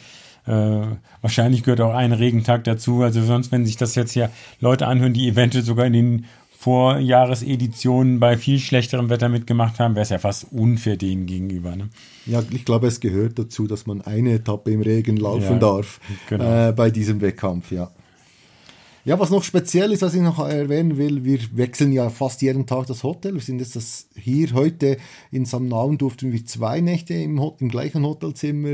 äh, 0.48 0.82
wahrscheinlich 1.22 1.64
gehört 1.64 1.82
auch 1.82 1.94
ein 1.94 2.12
Regentag 2.12 2.64
dazu. 2.64 3.02
Also 3.02 3.22
sonst, 3.24 3.52
wenn 3.52 3.66
sich 3.66 3.78
das 3.78 3.96
jetzt 3.96 4.12
hier 4.12 4.30
Leute 4.60 4.88
anhören, 4.88 5.14
die 5.14 5.28
eventuell 5.28 5.64
sogar 5.64 5.86
in 5.86 5.94
den 5.94 6.26
Vorjahreseditionen 6.58 8.20
bei 8.20 8.38
viel 8.38 8.58
schlechterem 8.58 9.10
Wetter 9.10 9.30
mitgemacht 9.30 9.80
haben, 9.80 9.94
wäre 9.94 10.04
es 10.04 10.10
ja 10.10 10.18
fast 10.18 10.48
unfair 10.52 10.98
denen 10.98 11.28
gegenüber. 11.28 11.76
Ne? 11.76 11.90
Ja, 12.26 12.42
ich 12.50 12.66
glaube, 12.66 12.88
es 12.88 13.00
gehört 13.00 13.38
dazu, 13.38 13.68
dass 13.68 13.86
man 13.86 14.02
eine 14.02 14.34
Etappe 14.34 14.72
im 14.72 14.82
Regen 14.82 15.18
laufen 15.18 15.44
ja, 15.44 15.60
darf 15.60 16.00
genau. 16.28 16.70
äh, 16.70 16.72
bei 16.72 16.90
diesem 16.90 17.22
Wettkampf, 17.22 17.72
ja. 17.72 17.92
Ja, 19.04 19.20
was 19.20 19.30
noch 19.30 19.44
speziell 19.44 19.92
ist, 19.92 20.02
was 20.02 20.16
ich 20.16 20.22
noch 20.22 20.40
erwähnen 20.40 20.98
will, 20.98 21.24
wir 21.24 21.38
wechseln 21.54 21.92
ja 21.92 22.10
fast 22.10 22.42
jeden 22.42 22.66
Tag 22.66 22.88
das 22.88 23.04
Hotel. 23.04 23.36
Wir 23.36 23.42
sind 23.42 23.60
jetzt 23.60 23.76
das 23.76 24.08
hier 24.16 24.52
heute 24.54 24.98
in 25.32 25.46
Samnaun 25.46 26.00
durften 26.00 26.32
wir 26.32 26.44
zwei 26.48 26.82
Nächte 26.82 27.14
im, 27.14 27.40
im 27.60 27.70
gleichen 27.70 28.04
Hotelzimmer 28.04 28.74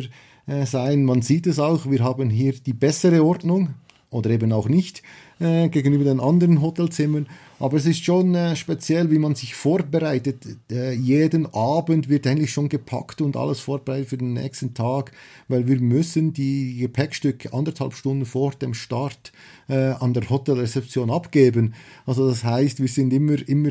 äh, 0.51 0.65
sein. 0.65 1.05
Man 1.05 1.21
sieht 1.21 1.47
es 1.47 1.59
auch, 1.59 1.89
wir 1.89 2.03
haben 2.03 2.29
hier 2.29 2.53
die 2.53 2.73
bessere 2.73 3.23
Ordnung 3.23 3.69
oder 4.09 4.29
eben 4.29 4.51
auch 4.51 4.67
nicht 4.67 5.01
äh, 5.39 5.69
gegenüber 5.69 6.03
den 6.03 6.19
anderen 6.19 6.61
Hotelzimmern. 6.61 7.27
Aber 7.61 7.77
es 7.77 7.85
ist 7.85 8.03
schon 8.03 8.33
äh, 8.33 8.55
speziell, 8.55 9.11
wie 9.11 9.19
man 9.19 9.35
sich 9.35 9.53
vorbereitet. 9.53 10.47
Äh, 10.71 10.93
jeden 10.93 11.45
Abend 11.53 12.09
wird 12.09 12.25
eigentlich 12.25 12.51
schon 12.51 12.69
gepackt 12.69 13.21
und 13.21 13.37
alles 13.37 13.59
vorbereitet 13.59 14.09
für 14.09 14.17
den 14.17 14.33
nächsten 14.33 14.73
Tag, 14.73 15.11
weil 15.47 15.67
wir 15.67 15.79
müssen 15.79 16.33
die 16.33 16.77
Gepäckstücke 16.77 17.53
anderthalb 17.53 17.93
Stunden 17.93 18.25
vor 18.25 18.53
dem 18.53 18.73
Start 18.73 19.31
äh, 19.69 19.91
an 19.91 20.15
der 20.15 20.27
Hotelrezeption 20.27 21.11
abgeben. 21.11 21.75
Also 22.07 22.27
das 22.27 22.43
heißt, 22.43 22.79
wir 22.79 22.87
sind 22.87 23.13
immer, 23.13 23.47
immer 23.47 23.69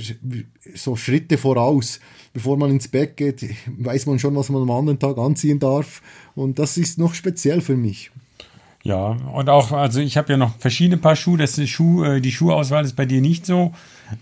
so 0.73 0.95
Schritte 0.95 1.37
voraus. 1.37 1.99
Bevor 2.33 2.57
man 2.57 2.71
ins 2.71 2.87
Bett 2.87 3.17
geht, 3.17 3.45
weiß 3.77 4.07
man 4.07 4.21
schon, 4.21 4.37
was 4.37 4.51
man 4.51 4.63
am 4.63 4.71
anderen 4.71 5.01
Tag 5.01 5.19
anziehen 5.19 5.59
darf. 5.59 6.01
Und 6.37 6.61
das 6.61 6.77
ist 6.77 6.97
noch 6.97 7.15
speziell 7.15 7.61
für 7.61 7.77
mich. 7.77 8.13
Ja, 8.83 9.09
und 9.33 9.51
auch, 9.51 9.73
also 9.73 10.01
ich 10.01 10.17
habe 10.17 10.33
ja 10.33 10.39
noch 10.39 10.57
verschiedene 10.59 10.97
Paar 10.97 11.17
Schuhe. 11.17 11.37
Das 11.37 11.59
ist 11.59 11.69
Schuh, 11.69 12.03
äh, 12.03 12.21
die 12.21 12.33
Schuhauswahl 12.33 12.85
ist 12.85 12.97
bei 12.97 13.05
dir 13.05 13.21
nicht 13.21 13.45
so, 13.45 13.73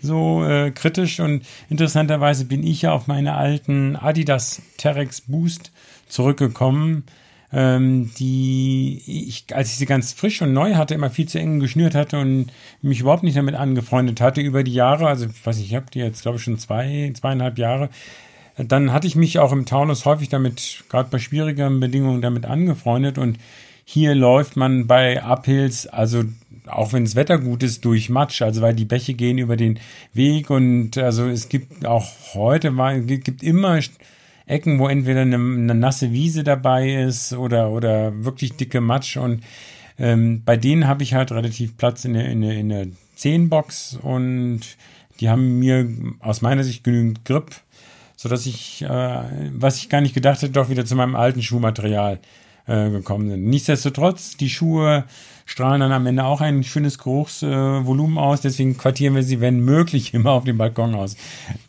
so 0.02 0.44
äh, 0.44 0.72
kritisch. 0.72 1.20
Und 1.20 1.44
interessanterweise 1.70 2.44
bin 2.44 2.66
ich 2.66 2.82
ja 2.82 2.92
auf 2.92 3.06
meine 3.06 3.34
alten 3.34 3.94
Adidas 3.94 4.60
Terex 4.76 5.20
Boost 5.20 5.70
zurückgekommen, 6.08 7.04
ähm, 7.52 8.10
die 8.18 9.00
ich, 9.06 9.44
als 9.54 9.70
ich 9.70 9.76
sie 9.76 9.86
ganz 9.86 10.12
frisch 10.12 10.42
und 10.42 10.52
neu 10.52 10.74
hatte, 10.74 10.94
immer 10.94 11.10
viel 11.10 11.28
zu 11.28 11.38
eng 11.38 11.60
geschnürt 11.60 11.94
hatte 11.94 12.18
und 12.18 12.48
mich 12.82 13.00
überhaupt 13.00 13.22
nicht 13.22 13.36
damit 13.36 13.54
angefreundet 13.54 14.20
hatte 14.20 14.40
über 14.40 14.64
die 14.64 14.74
Jahre. 14.74 15.06
Also, 15.06 15.28
weiß 15.44 15.58
ich, 15.60 15.66
ich 15.66 15.76
habe 15.76 15.86
die 15.94 16.00
jetzt, 16.00 16.22
glaube 16.22 16.38
ich, 16.38 16.42
schon 16.42 16.58
zwei, 16.58 17.12
zweieinhalb 17.14 17.58
Jahre. 17.58 17.90
Dann 18.56 18.92
hatte 18.92 19.06
ich 19.06 19.14
mich 19.14 19.38
auch 19.38 19.52
im 19.52 19.66
Taunus 19.66 20.04
häufig 20.04 20.30
damit, 20.30 20.82
gerade 20.88 21.10
bei 21.10 21.20
schwierigeren 21.20 21.78
Bedingungen, 21.78 22.22
damit 22.22 22.44
angefreundet 22.44 23.16
und 23.16 23.38
hier 23.90 24.14
läuft 24.14 24.54
man 24.54 24.86
bei 24.86 25.24
Uphills, 25.24 25.86
also 25.86 26.24
auch 26.66 26.92
wenn 26.92 27.04
das 27.04 27.16
Wetter 27.16 27.38
gut 27.38 27.62
ist, 27.62 27.86
durch 27.86 28.10
Matsch, 28.10 28.42
also 28.42 28.60
weil 28.60 28.74
die 28.74 28.84
Bäche 28.84 29.14
gehen 29.14 29.38
über 29.38 29.56
den 29.56 29.80
Weg 30.12 30.50
und 30.50 30.98
also 30.98 31.26
es 31.26 31.48
gibt 31.48 31.86
auch 31.86 32.06
heute 32.34 32.70
gibt 33.00 33.42
immer 33.42 33.80
Ecken, 34.44 34.78
wo 34.78 34.88
entweder 34.88 35.22
eine, 35.22 35.36
eine 35.36 35.74
nasse 35.74 36.12
Wiese 36.12 36.44
dabei 36.44 36.96
ist 36.96 37.32
oder, 37.32 37.70
oder 37.70 38.24
wirklich 38.26 38.56
dicke 38.56 38.82
Matsch. 38.82 39.16
Und 39.16 39.42
ähm, 39.98 40.42
bei 40.44 40.58
denen 40.58 40.86
habe 40.86 41.02
ich 41.02 41.14
halt 41.14 41.32
relativ 41.32 41.78
Platz 41.78 42.04
in 42.04 42.12
der, 42.12 42.26
in 42.26 42.42
der, 42.42 42.52
in 42.52 42.68
der 42.68 42.86
Zehenbox 43.16 43.98
und 44.02 44.60
die 45.20 45.30
haben 45.30 45.58
mir 45.60 45.88
aus 46.20 46.42
meiner 46.42 46.62
Sicht 46.62 46.84
genügend 46.84 47.24
Grip, 47.24 47.52
sodass 48.16 48.44
ich, 48.44 48.82
äh, 48.82 49.22
was 49.54 49.78
ich 49.78 49.88
gar 49.88 50.02
nicht 50.02 50.14
gedacht 50.14 50.42
hätte, 50.42 50.52
doch 50.52 50.68
wieder 50.68 50.84
zu 50.84 50.94
meinem 50.94 51.16
alten 51.16 51.40
Schuhmaterial 51.40 52.20
äh, 52.68 52.90
gekommen 52.90 53.30
sind. 53.30 53.44
Nichtsdestotrotz, 53.46 54.36
die 54.36 54.48
Schuhe 54.48 55.04
strahlen 55.46 55.80
dann 55.80 55.92
am 55.92 56.06
Ende 56.06 56.24
auch 56.24 56.40
ein 56.40 56.62
schönes 56.62 56.98
Geruchsvolumen 56.98 58.18
aus, 58.18 58.42
deswegen 58.42 58.76
quartieren 58.76 59.14
wir 59.14 59.22
sie, 59.22 59.40
wenn 59.40 59.60
möglich, 59.60 60.14
immer 60.14 60.32
auf 60.32 60.44
dem 60.44 60.58
Balkon 60.58 60.94
aus. 60.94 61.16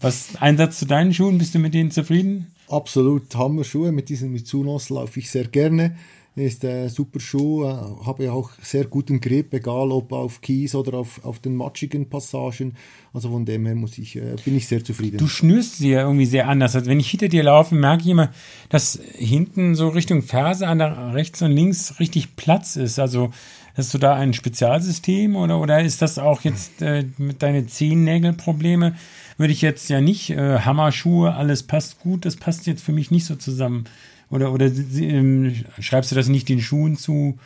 Was 0.02 0.36
Einsatz 0.40 0.80
zu 0.80 0.86
deinen 0.86 1.14
Schuhen, 1.14 1.38
bist 1.38 1.56
du 1.56 1.60
mit 1.60 1.74
denen 1.74 1.92
zufrieden? 1.92 2.48
Absolut, 2.68 3.34
Hammer-Schuhe, 3.36 3.92
mit 3.92 4.10
diesen 4.10 4.32
Mitsunos 4.32 4.90
laufe 4.90 5.20
ich 5.20 5.32
sehr 5.32 5.46
gerne 5.46 5.96
ist 6.40 6.66
ein 6.66 6.90
super 6.90 7.20
Schuh, 7.20 7.64
äh, 7.64 8.06
habe 8.06 8.32
auch 8.32 8.52
sehr 8.62 8.86
guten 8.86 9.20
Grip, 9.20 9.54
egal 9.54 9.92
ob 9.92 10.12
auf 10.12 10.42
Kies 10.42 10.76
oder 10.76 10.98
auf, 10.98 11.24
auf 11.24 11.40
den 11.40 11.56
matschigen 11.56 12.10
Passagen. 12.10 12.76
Also 13.14 13.30
von 13.30 13.46
dem 13.46 13.66
her 13.66 13.76
muss 13.76 13.98
ich, 13.98 14.16
äh, 14.16 14.36
bin 14.46 14.56
ich 14.56 14.68
sehr 14.68 14.84
zufrieden. 14.84 15.18
Du 15.18 15.28
schnürst 15.28 15.78
sie 15.78 15.92
ja 15.92 16.02
irgendwie 16.02 16.26
sehr 16.26 16.48
anders. 16.48 16.76
Also 16.76 16.90
wenn 16.90 17.00
ich 17.00 17.10
hinter 17.10 17.28
dir 17.28 17.44
laufe, 17.44 17.76
merke 17.76 18.04
ich 18.04 18.10
immer, 18.10 18.32
dass 18.70 19.00
hinten 19.16 19.76
so 19.76 19.90
Richtung 19.90 20.22
Ferse 20.22 20.68
an 20.68 20.80
der 20.80 21.14
rechts 21.14 21.42
und 21.42 21.52
links 21.52 22.00
richtig 22.00 22.36
Platz 22.36 22.76
ist. 22.76 23.00
Also 23.00 23.32
hast 23.76 23.94
du 23.94 23.98
da 23.98 24.14
ein 24.16 24.34
Spezialsystem 24.34 25.36
oder, 25.36 25.60
oder 25.60 25.82
ist 25.82 26.02
das 26.02 26.20
auch 26.20 26.42
jetzt 26.42 26.82
äh, 26.82 27.06
mit 27.18 27.42
deinen 27.42 27.68
Zehennägelprobleme? 27.68 28.96
Würde 29.38 29.54
ich 29.54 29.62
jetzt 29.62 29.90
ja 29.90 30.02
nicht, 30.02 30.32
äh, 30.32 30.60
Hammerschuhe, 30.60 31.34
alles 31.34 31.64
passt 31.64 32.00
gut, 32.00 32.26
das 32.26 32.36
passt 32.36 32.68
jetzt 32.68 32.84
für 32.84 32.92
mich 32.92 33.10
nicht 33.10 33.26
so 33.26 33.36
zusammen. 33.36 33.86
Oder, 34.30 34.54
oder 34.54 34.72
ähm, 34.98 35.56
schreibst 35.80 36.12
du 36.12 36.16
das 36.16 36.28
nicht 36.28 36.50
den 36.50 36.62
Schuhen 36.62 36.98
zu, 36.98 37.38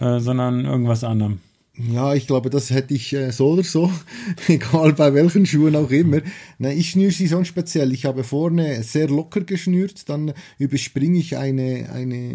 äh, 0.00 0.20
sondern 0.20 0.64
irgendwas 0.64 1.04
anderem? 1.04 1.40
Ja, 1.78 2.12
ich 2.14 2.26
glaube, 2.26 2.50
das 2.50 2.70
hätte 2.70 2.92
ich 2.92 3.12
äh, 3.12 3.30
so 3.30 3.50
oder 3.50 3.62
so, 3.62 3.90
egal 4.48 4.94
bei 4.94 5.14
welchen 5.14 5.46
Schuhen 5.46 5.76
auch 5.76 5.90
immer. 5.90 6.20
Na, 6.58 6.72
ich 6.72 6.90
schnüre 6.90 7.12
sie 7.12 7.28
so 7.28 7.42
speziell. 7.44 7.92
Ich 7.92 8.04
habe 8.04 8.24
vorne 8.24 8.82
sehr 8.82 9.08
locker 9.08 9.42
geschnürt, 9.42 10.08
dann 10.08 10.32
überspringe 10.58 11.18
ich 11.18 11.36
eine, 11.36 11.88
eine 11.92 12.34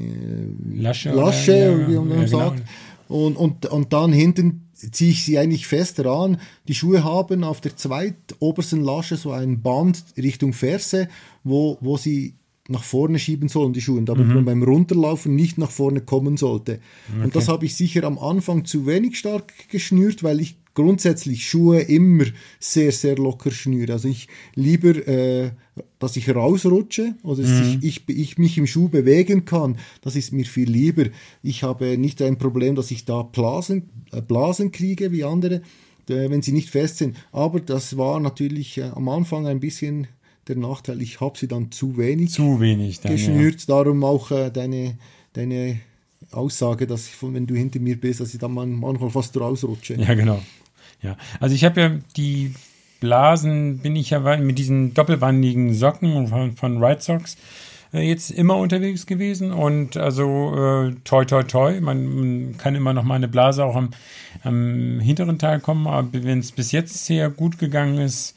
Lasche, 0.74 1.12
Lasche 1.12 1.76
oder, 1.76 1.88
wie 1.90 1.96
man 1.96 2.22
ja, 2.22 2.28
sagt. 2.28 2.58
Genau. 2.58 3.26
Und, 3.26 3.36
und, 3.36 3.66
und 3.66 3.92
dann 3.92 4.14
hinten 4.14 4.70
ziehe 4.74 5.12
ich 5.12 5.26
sie 5.26 5.38
eigentlich 5.38 5.68
fester 5.68 6.06
an. 6.06 6.40
Die 6.68 6.74
Schuhe 6.74 7.04
haben 7.04 7.44
auf 7.44 7.60
der 7.60 7.76
zweitobersten 7.76 8.82
Lasche 8.82 9.18
so 9.18 9.32
ein 9.32 9.62
Band 9.62 10.04
Richtung 10.18 10.54
Ferse, 10.54 11.10
wo, 11.44 11.78
wo 11.82 11.98
sie 11.98 12.36
nach 12.70 12.84
vorne 12.84 13.20
schieben 13.20 13.50
sollen, 13.50 13.74
die 13.74 13.82
Schuhe, 13.82 14.02
damit 14.04 14.28
mhm. 14.28 14.36
man 14.36 14.46
beim 14.46 14.64
Runterlaufen 14.64 15.36
nicht 15.36 15.58
nach 15.58 15.72
vorne 15.72 16.02
kommen 16.02 16.38
sollte. 16.38 16.80
Okay. 17.10 17.24
Und 17.26 17.36
das 17.36 17.50
habe 17.50 17.66
ich 17.66 17.76
sicher 17.76 18.06
am 18.06 18.18
Anfang 18.18 18.64
zu 18.64 18.86
wenig 18.86 19.18
stark 19.18 19.52
geschnürt, 19.70 20.24
weil 20.24 20.40
ich 20.40 20.56
grundsätzlich 20.74 21.48
Schuhe 21.48 21.82
immer 21.82 22.26
sehr, 22.60 22.92
sehr 22.92 23.18
locker 23.18 23.52
schnüre. 23.52 23.94
Also 23.94 24.08
ich 24.08 24.28
lieber, 24.56 25.08
äh, 25.08 25.52
dass 26.00 26.16
ich 26.16 26.34
rausrutsche 26.34 27.16
oder 27.24 27.42
dass 27.42 27.52
mhm. 27.52 27.80
ich, 27.82 28.08
ich, 28.08 28.18
ich, 28.18 28.38
mich 28.38 28.58
im 28.58 28.66
Schuh 28.66 28.88
bewegen 28.88 29.46
kann. 29.46 29.78
Das 30.02 30.16
ist 30.16 30.32
mir 30.32 30.46
viel 30.46 30.70
lieber. 30.70 31.06
Ich 31.44 31.64
habe 31.64 31.98
nicht 31.98 32.22
ein 32.22 32.38
Problem, 32.38 32.76
dass 32.76 32.92
ich 32.92 33.06
da 33.06 33.24
Blasen, 33.24 33.90
äh, 34.12 34.22
Blasen 34.22 34.72
kriege 34.72 35.12
wie 35.12 35.26
andere, 35.26 35.56
äh, 36.10 36.30
wenn 36.30 36.42
sie 36.42 36.54
nicht 36.54 36.70
fest 36.70 36.98
sind. 36.98 37.18
Aber 37.32 37.60
das 37.60 37.98
war 37.98 38.20
natürlich 38.20 38.78
äh, 38.78 38.84
am 38.84 39.10
Anfang 39.10 39.48
ein 39.48 39.60
bisschen 39.60 40.08
der 40.48 40.58
Nachteil, 40.58 41.02
ich 41.02 41.22
habe 41.22 41.38
sie 41.38 41.48
dann 41.48 41.72
zu 41.72 41.98
wenig, 41.98 42.32
zu 42.32 42.60
wenig 42.60 43.00
dann, 43.02 43.14
geschnürt. 43.14 43.62
Ja. 43.62 43.76
Darum 43.76 44.04
auch 44.04 44.32
äh, 44.32 44.50
deine, 44.52 44.98
deine 45.34 45.80
Aussage, 46.32 46.88
dass 46.88 47.08
ich, 47.08 47.16
wenn 47.22 47.48
du 47.48 47.56
hinter 47.56 47.80
mir 47.80 48.00
bist, 48.00 48.20
dass 48.20 48.34
ich 48.34 48.40
dann 48.40 48.54
manchmal 48.54 49.10
fast 49.10 49.40
rausrutsche. 49.40 49.96
Ja, 49.96 50.14
genau. 50.14 50.42
Ja, 51.02 51.18
also 51.40 51.54
ich 51.54 51.64
habe 51.66 51.82
ja 51.82 51.92
die 52.16 52.54
Blasen 53.00 53.80
bin 53.80 53.98
ich 53.98 54.12
ja 54.12 54.38
mit 54.38 54.58
diesen 54.58 54.94
doppelwandigen 54.94 55.74
Socken 55.74 56.28
von, 56.28 56.56
von 56.56 56.82
Right 56.82 57.04
Socks 57.04 57.36
äh, 57.94 58.00
jetzt 58.00 58.32
immer 58.32 58.56
unterwegs 58.56 59.06
gewesen 59.06 59.52
und 59.52 59.98
also 59.98 60.54
äh, 60.56 60.96
toi 61.04 61.26
toi 61.26 61.44
toi, 61.44 61.82
man, 61.82 62.06
man 62.06 62.58
kann 62.58 62.76
immer 62.76 62.94
noch 62.94 63.04
mal 63.04 63.16
eine 63.16 63.28
Blase 63.28 63.66
auch 63.66 63.76
am, 63.76 63.90
am 64.44 65.02
hinteren 65.02 65.38
Teil 65.38 65.60
kommen, 65.60 65.86
aber 65.86 66.24
wenn 66.24 66.40
es 66.40 66.54
bis 66.54 66.72
jetzt 66.72 67.06
sehr 67.06 67.30
gut 67.30 67.60
gegangen 67.60 67.98
ist, 67.98 68.36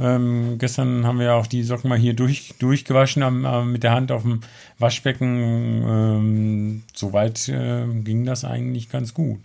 ähm, 0.00 0.56
gestern 0.58 1.06
haben 1.06 1.18
wir 1.18 1.34
auch 1.34 1.46
die 1.46 1.62
Socken 1.62 1.88
mal 1.88 1.98
hier 1.98 2.14
durch, 2.14 2.54
durchgewaschen 2.58 3.22
am, 3.22 3.44
äh, 3.44 3.64
mit 3.64 3.82
der 3.82 3.92
Hand 3.92 4.10
auf 4.12 4.22
dem 4.22 4.40
Waschbecken. 4.78 5.84
Ähm, 5.86 6.82
Soweit 6.94 7.48
äh, 7.48 7.84
ging 8.02 8.24
das 8.24 8.44
eigentlich 8.44 8.88
ganz 8.90 9.12
gut. 9.12 9.40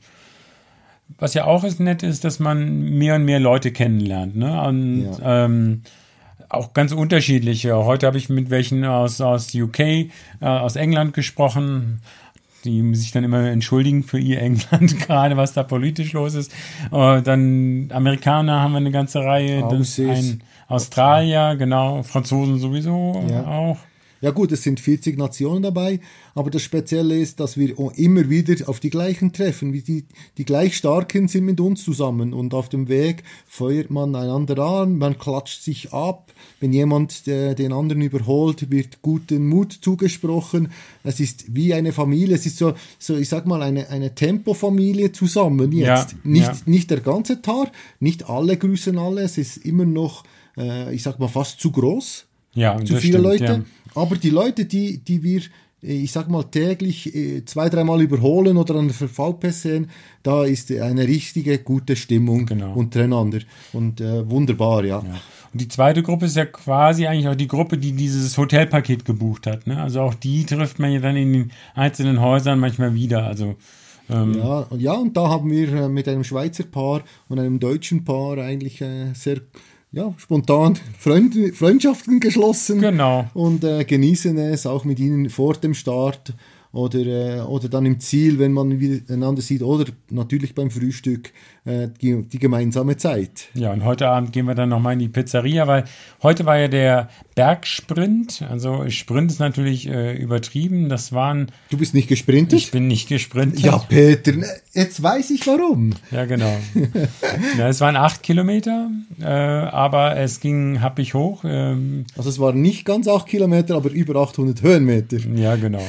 Was 1.19 1.33
ja 1.33 1.45
auch 1.45 1.63
ist 1.63 1.79
nett 1.79 2.03
ist, 2.03 2.23
dass 2.23 2.39
man 2.39 2.97
mehr 2.97 3.15
und 3.15 3.25
mehr 3.25 3.39
Leute 3.39 3.71
kennenlernt. 3.71 4.35
Ne? 4.35 4.61
Und, 4.61 5.17
ja. 5.19 5.45
ähm, 5.45 5.81
auch 6.49 6.73
ganz 6.73 6.91
unterschiedliche. 6.91 7.75
Heute 7.75 8.07
habe 8.07 8.17
ich 8.17 8.29
mit 8.29 8.49
welchen 8.49 8.85
aus, 8.85 9.19
aus 9.19 9.53
UK, 9.53 9.79
äh, 9.79 10.09
aus 10.41 10.75
England 10.75 11.13
gesprochen 11.13 12.01
die 12.65 12.95
sich 12.95 13.11
dann 13.11 13.23
immer 13.23 13.49
entschuldigen 13.49 14.03
für 14.03 14.19
ihr 14.19 14.41
England, 14.41 14.99
gerade 15.07 15.37
was 15.37 15.53
da 15.53 15.63
politisch 15.63 16.13
los 16.13 16.33
ist. 16.33 16.53
Uh, 16.91 17.21
dann 17.21 17.89
Amerikaner 17.93 18.59
haben 18.61 18.73
wir 18.73 18.77
eine 18.77 18.91
ganze 18.91 19.19
Reihe. 19.19 19.63
Ein 20.17 20.43
Australier, 20.67 21.55
genau, 21.55 22.03
Franzosen 22.03 22.57
sowieso 22.57 23.23
ja. 23.29 23.45
auch. 23.45 23.77
Ja 24.21 24.31
gut, 24.31 24.51
es 24.51 24.63
sind 24.63 24.79
40 24.79 25.17
Nationen 25.17 25.61
dabei, 25.61 25.99
aber 26.33 26.49
das 26.49 26.61
Spezielle 26.61 27.19
ist, 27.19 27.39
dass 27.39 27.57
wir 27.57 27.75
immer 27.95 28.29
wieder 28.29 28.67
auf 28.69 28.79
die 28.79 28.89
gleichen 28.89 29.33
treffen. 29.33 29.73
Die, 29.73 30.05
die 30.37 30.45
gleich 30.45 30.77
Starken 30.77 31.27
sind 31.27 31.45
mit 31.45 31.59
uns 31.59 31.83
zusammen 31.83 32.33
und 32.33 32.53
auf 32.53 32.69
dem 32.69 32.87
Weg 32.87 33.23
feuert 33.45 33.89
man 33.89 34.15
einander 34.15 34.57
an, 34.59 34.97
man 34.97 35.17
klatscht 35.17 35.61
sich 35.61 35.93
ab. 35.93 36.31
Wenn 36.59 36.73
jemand 36.73 37.27
den 37.27 37.73
anderen 37.73 38.01
überholt, 38.01 38.71
wird 38.71 39.01
guten 39.01 39.47
Mut 39.47 39.73
zugesprochen. 39.73 40.69
Es 41.03 41.19
ist 41.19 41.53
wie 41.53 41.73
eine 41.73 41.91
Familie, 41.91 42.35
es 42.35 42.45
ist 42.45 42.57
so, 42.57 42.73
so 42.97 43.17
ich 43.17 43.29
sag 43.29 43.45
mal, 43.45 43.61
eine, 43.61 43.89
eine 43.89 44.15
Tempofamilie 44.15 45.11
zusammen 45.11 45.71
jetzt. 45.71 46.13
Ja, 46.13 46.17
nicht, 46.23 46.45
ja. 46.45 46.57
nicht 46.65 46.89
der 46.89 47.01
ganze 47.01 47.41
Tag, 47.41 47.71
nicht 47.99 48.29
alle 48.29 48.57
grüßen 48.57 48.97
alle, 48.97 49.21
es 49.21 49.37
ist 49.37 49.57
immer 49.57 49.85
noch, 49.85 50.23
äh, 50.57 50.93
ich 50.93 51.03
sag 51.03 51.19
mal, 51.19 51.27
fast 51.27 51.59
zu 51.59 51.71
groß. 51.71 52.25
Ja, 52.55 52.77
zu 52.77 52.95
viele 52.95 53.19
stimmt, 53.19 53.23
Leute. 53.23 53.43
Ja. 53.43 53.63
Aber 53.95 54.15
die 54.17 54.29
Leute, 54.29 54.65
die, 54.65 54.99
die 54.99 55.23
wir, 55.23 55.41
äh, 55.81 56.03
ich 56.03 56.11
sag 56.11 56.29
mal, 56.29 56.43
täglich 56.43 57.15
äh, 57.15 57.43
zwei, 57.45 57.69
dreimal 57.69 58.01
überholen 58.01 58.57
oder 58.57 58.75
an 58.75 58.87
der 58.87 59.07
VP 59.07 59.49
sehen, 59.49 59.89
da 60.23 60.43
ist 60.43 60.71
eine 60.71 61.07
richtige 61.07 61.57
gute 61.59 61.95
Stimmung 61.95 62.45
genau. 62.45 62.73
untereinander. 62.73 63.39
Und 63.73 64.01
äh, 64.01 64.29
wunderbar, 64.29 64.83
ja. 64.83 64.99
ja. 64.99 65.21
Und 65.53 65.61
die 65.61 65.69
zweite 65.69 66.03
Gruppe 66.03 66.25
ist 66.25 66.35
ja 66.35 66.45
quasi 66.45 67.07
eigentlich 67.07 67.29
auch 67.29 67.35
die 67.35 67.47
Gruppe, 67.47 67.77
die 67.77 67.93
dieses 67.93 68.37
Hotelpaket 68.37 69.05
gebucht 69.05 69.47
hat. 69.47 69.67
Ne? 69.67 69.81
Also 69.81 70.01
auch 70.01 70.13
die 70.13 70.45
trifft 70.45 70.79
man 70.79 70.91
ja 70.91 70.99
dann 70.99 71.15
in 71.15 71.31
den 71.31 71.51
einzelnen 71.73 72.19
Häusern 72.19 72.59
manchmal 72.59 72.93
wieder. 72.93 73.25
Also 73.25 73.55
ähm 74.09 74.33
ja, 74.33 74.67
ja, 74.77 74.93
und 74.93 75.15
da 75.15 75.29
haben 75.29 75.49
wir 75.49 75.73
äh, 75.73 75.87
mit 75.87 76.09
einem 76.09 76.25
Schweizer 76.25 76.65
Paar 76.65 77.03
und 77.29 77.39
einem 77.39 77.59
deutschen 77.59 78.03
Paar 78.03 78.37
eigentlich 78.37 78.81
äh, 78.81 79.13
sehr 79.13 79.41
ja, 79.95 80.13
spontan 80.17 80.77
Freund, 80.99 81.33
Freundschaften 81.55 82.19
geschlossen. 82.19 82.81
Genau. 82.81 83.27
Und 83.33 83.63
äh, 83.63 83.85
genießen 83.85 84.37
es 84.37 84.67
auch 84.67 84.83
mit 84.83 84.99
ihnen 84.99 85.29
vor 85.29 85.53
dem 85.53 85.73
Start 85.73 86.33
oder, 86.75 86.99
äh, 86.99 87.39
oder 87.39 87.69
dann 87.69 87.85
im 87.85 87.99
Ziel, 88.01 88.37
wenn 88.37 88.51
man 88.51 88.71
einander 89.09 89.41
sieht, 89.41 89.61
oder 89.61 89.85
natürlich 90.09 90.53
beim 90.53 90.69
Frühstück 90.69 91.31
äh, 91.63 91.87
die, 92.01 92.21
die, 92.23 92.37
gemeinsame 92.37 92.97
Zeit. 92.97 93.47
Ja, 93.53 93.71
und 93.71 93.85
heute 93.85 94.09
Abend 94.09 94.33
gehen 94.33 94.45
wir 94.45 94.55
dann 94.55 94.69
nochmal 94.69 94.93
in 94.93 94.99
die 94.99 95.07
Pizzeria, 95.07 95.67
weil 95.67 95.85
heute 96.21 96.45
war 96.45 96.57
ja 96.57 96.67
der 96.67 97.09
Bergsprint. 97.33 98.43
Also 98.49 98.89
Sprint 98.89 99.31
ist 99.31 99.39
natürlich 99.39 99.87
äh, 99.87 100.15
übertrieben. 100.17 100.89
Das 100.89 101.13
waren. 101.13 101.47
Du 101.69 101.77
bist 101.77 101.93
nicht 101.93 102.09
gesprintet? 102.09 102.59
Ich 102.59 102.71
bin 102.71 102.87
nicht 102.87 103.07
gesprintet. 103.07 103.61
Ja, 103.61 103.77
Peter, 103.77 104.33
ne, 104.33 104.47
jetzt 104.73 105.01
weiß 105.01 105.31
ich 105.31 105.47
warum. 105.47 105.93
Ja, 106.11 106.25
genau. 106.25 106.57
ja, 107.57 107.69
es 107.69 107.79
waren 107.79 107.95
acht 107.95 108.21
Kilometer, 108.21 108.91
äh, 109.21 109.25
aber 109.25 110.17
es 110.17 110.41
ging 110.41 110.81
happig 110.81 111.13
hoch. 111.13 111.45
Ähm, 111.45 112.05
also 112.17 112.29
es 112.29 112.37
waren 112.37 112.61
nicht 112.61 112.83
ganz 112.83 113.07
acht 113.07 113.27
Kilometer, 113.27 113.75
aber 113.75 113.91
über 113.91 114.17
800 114.17 114.61
Höhenmeter. 114.61 115.17
Ja, 115.35 115.55
genau. 115.55 115.83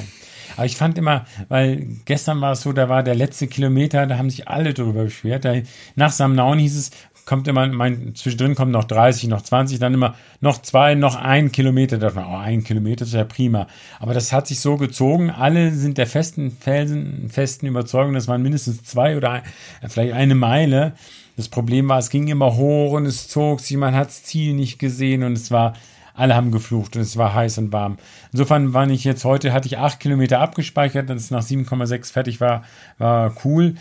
Aber 0.57 0.67
ich 0.67 0.77
fand 0.77 0.99
immer, 0.99 1.27
weil 1.49 1.87
gestern 2.05 2.41
war 2.41 2.53
es 2.53 2.63
so, 2.63 2.73
da 2.73 2.89
war 2.89 3.03
der 3.03 3.15
letzte 3.15 3.47
Kilometer, 3.47 4.07
da 4.07 4.19
haben 4.19 4.31
sich 4.31 4.49
alle 4.49 4.75
drüber 4.75 5.05
beschwert. 5.05 5.45
Da, 5.45 5.55
nach 5.95 6.11
Samnaun 6.11 6.59
hieß 6.59 6.77
es, 6.77 6.91
kommt 7.27 7.49
immer, 7.49 7.67
mein, 7.67 8.15
zwischendrin 8.15 8.55
kommen 8.55 8.71
noch 8.71 8.85
30, 8.85 9.29
noch 9.29 9.43
20, 9.43 9.81
dann 9.81 9.93
immer 9.93 10.15
noch 10.41 10.63
zwei, 10.63 10.95
noch 10.95 11.17
ein 11.17 11.51
Kilometer. 11.53 11.99
Da 11.99 12.07
dachte 12.07 12.21
man, 12.21 12.33
oh, 12.33 12.39
ein 12.39 12.65
Kilometer 12.65 13.05
ist 13.05 13.15
ja 13.15 13.25
prima. 13.25 13.67
Aber 13.99 14.15
das 14.15 14.33
hat 14.33 14.47
sich 14.47 14.61
so 14.61 14.77
gezogen. 14.77 15.31
Alle 15.31 15.73
sind 15.73 15.99
der 15.99 16.07
festen 16.07 16.53
Felsen, 16.53 17.29
festen 17.29 17.67
Überzeugung, 17.67 18.15
das 18.15 18.29
waren 18.29 18.43
mindestens 18.43 18.85
zwei 18.85 19.17
oder 19.17 19.33
ein, 19.33 19.43
vielleicht 19.89 20.15
eine 20.15 20.37
Meile. 20.37 20.95
Das 21.37 21.49
Problem 21.49 21.89
war, 21.89 21.99
es 21.99 22.11
ging 22.11 22.29
immer 22.29 22.57
hoch 22.57 22.93
und 22.93 23.05
es 23.05 23.29
zog 23.29 23.61
sich, 23.61 23.77
man 23.77 23.95
hat 23.95 24.09
das 24.09 24.23
Ziel 24.23 24.55
nicht 24.55 24.79
gesehen 24.79 25.23
und 25.23 25.33
es 25.35 25.51
war, 25.51 25.75
alle 26.17 26.35
haben 26.35 26.51
geflucht 26.51 26.97
und 26.97 27.03
es 27.03 27.17
war 27.17 27.35
heiß 27.35 27.59
und 27.59 27.73
warm. 27.73 27.99
Insofern 28.33 28.73
war 28.75 28.89
ich 28.89 29.05
jetzt 29.05 29.25
heute, 29.25 29.53
hatte 29.53 29.67
ich 29.69 29.79
acht 29.79 30.01
Kilometer 30.01 30.41
abgespeichert, 30.41 31.11
dass 31.11 31.23
es 31.23 31.31
nach 31.31 31.43
7,6 31.43 32.13
fertig 32.13 32.41
war, 32.41 32.63
war 32.99 33.35
cool. 33.45 33.75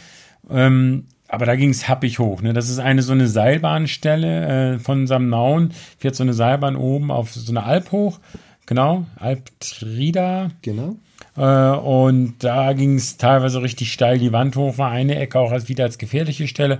Ähm, 0.50 1.06
aber 1.28 1.46
da 1.46 1.56
ging 1.56 1.70
es 1.70 1.88
happig 1.88 2.20
hoch. 2.20 2.42
Ne? 2.42 2.54
Das 2.54 2.70
ist 2.70 2.80
eine 2.80 3.02
so 3.02 3.14
eine 3.14 3.28
Seilbahnstelle 3.28 4.76
äh, 4.76 4.80
von 4.80 5.08
Samnaun. 5.08 5.72
Fährt 5.98 6.16
so 6.16 6.24
eine 6.24 6.34
Seilbahn 6.34 6.76
oben 6.76 7.10
auf 7.10 7.34
so 7.34 7.52
eine 7.52 7.64
Alp 7.64 7.92
hoch. 7.92 8.20
Genau, 8.66 9.06
Alp 9.18 9.50
Trida. 9.60 10.52
Genau. 10.62 10.96
Äh, 11.36 11.78
und 11.78 12.36
da 12.40 12.74
ging 12.74 12.96
es 12.96 13.18
teilweise 13.18 13.62
richtig 13.62 13.92
steil 13.92 14.20
die 14.20 14.34
Wand 14.34 14.56
hoch, 14.56 14.78
war 14.78 14.92
eine 14.92 15.16
Ecke 15.16 15.40
auch 15.40 15.52
als, 15.52 15.68
wieder 15.68 15.86
als 15.86 15.98
gefährliche 15.98 16.48
Stelle 16.48 16.80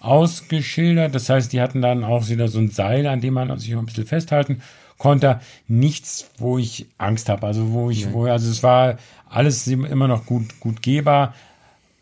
ausgeschildert. 0.00 1.14
Das 1.14 1.28
heißt, 1.28 1.52
die 1.52 1.60
hatten 1.60 1.80
dann 1.80 2.04
auch 2.04 2.28
wieder 2.28 2.48
so 2.48 2.58
ein 2.58 2.70
Seil, 2.70 3.06
an 3.06 3.20
dem 3.20 3.34
man 3.34 3.58
sich 3.58 3.74
ein 3.74 3.86
bisschen 3.86 4.06
festhalten 4.06 4.62
Konter 4.98 5.40
nichts, 5.68 6.30
wo 6.38 6.58
ich 6.58 6.86
Angst 6.98 7.28
habe. 7.28 7.46
Also 7.46 7.72
wo 7.72 7.90
ich, 7.90 8.06
nee. 8.06 8.12
wo, 8.12 8.24
also 8.26 8.50
es 8.50 8.62
war 8.62 8.96
alles 9.28 9.66
immer 9.66 10.08
noch 10.08 10.26
gut, 10.26 10.60
gut 10.60 10.82
gehbar. 10.82 11.34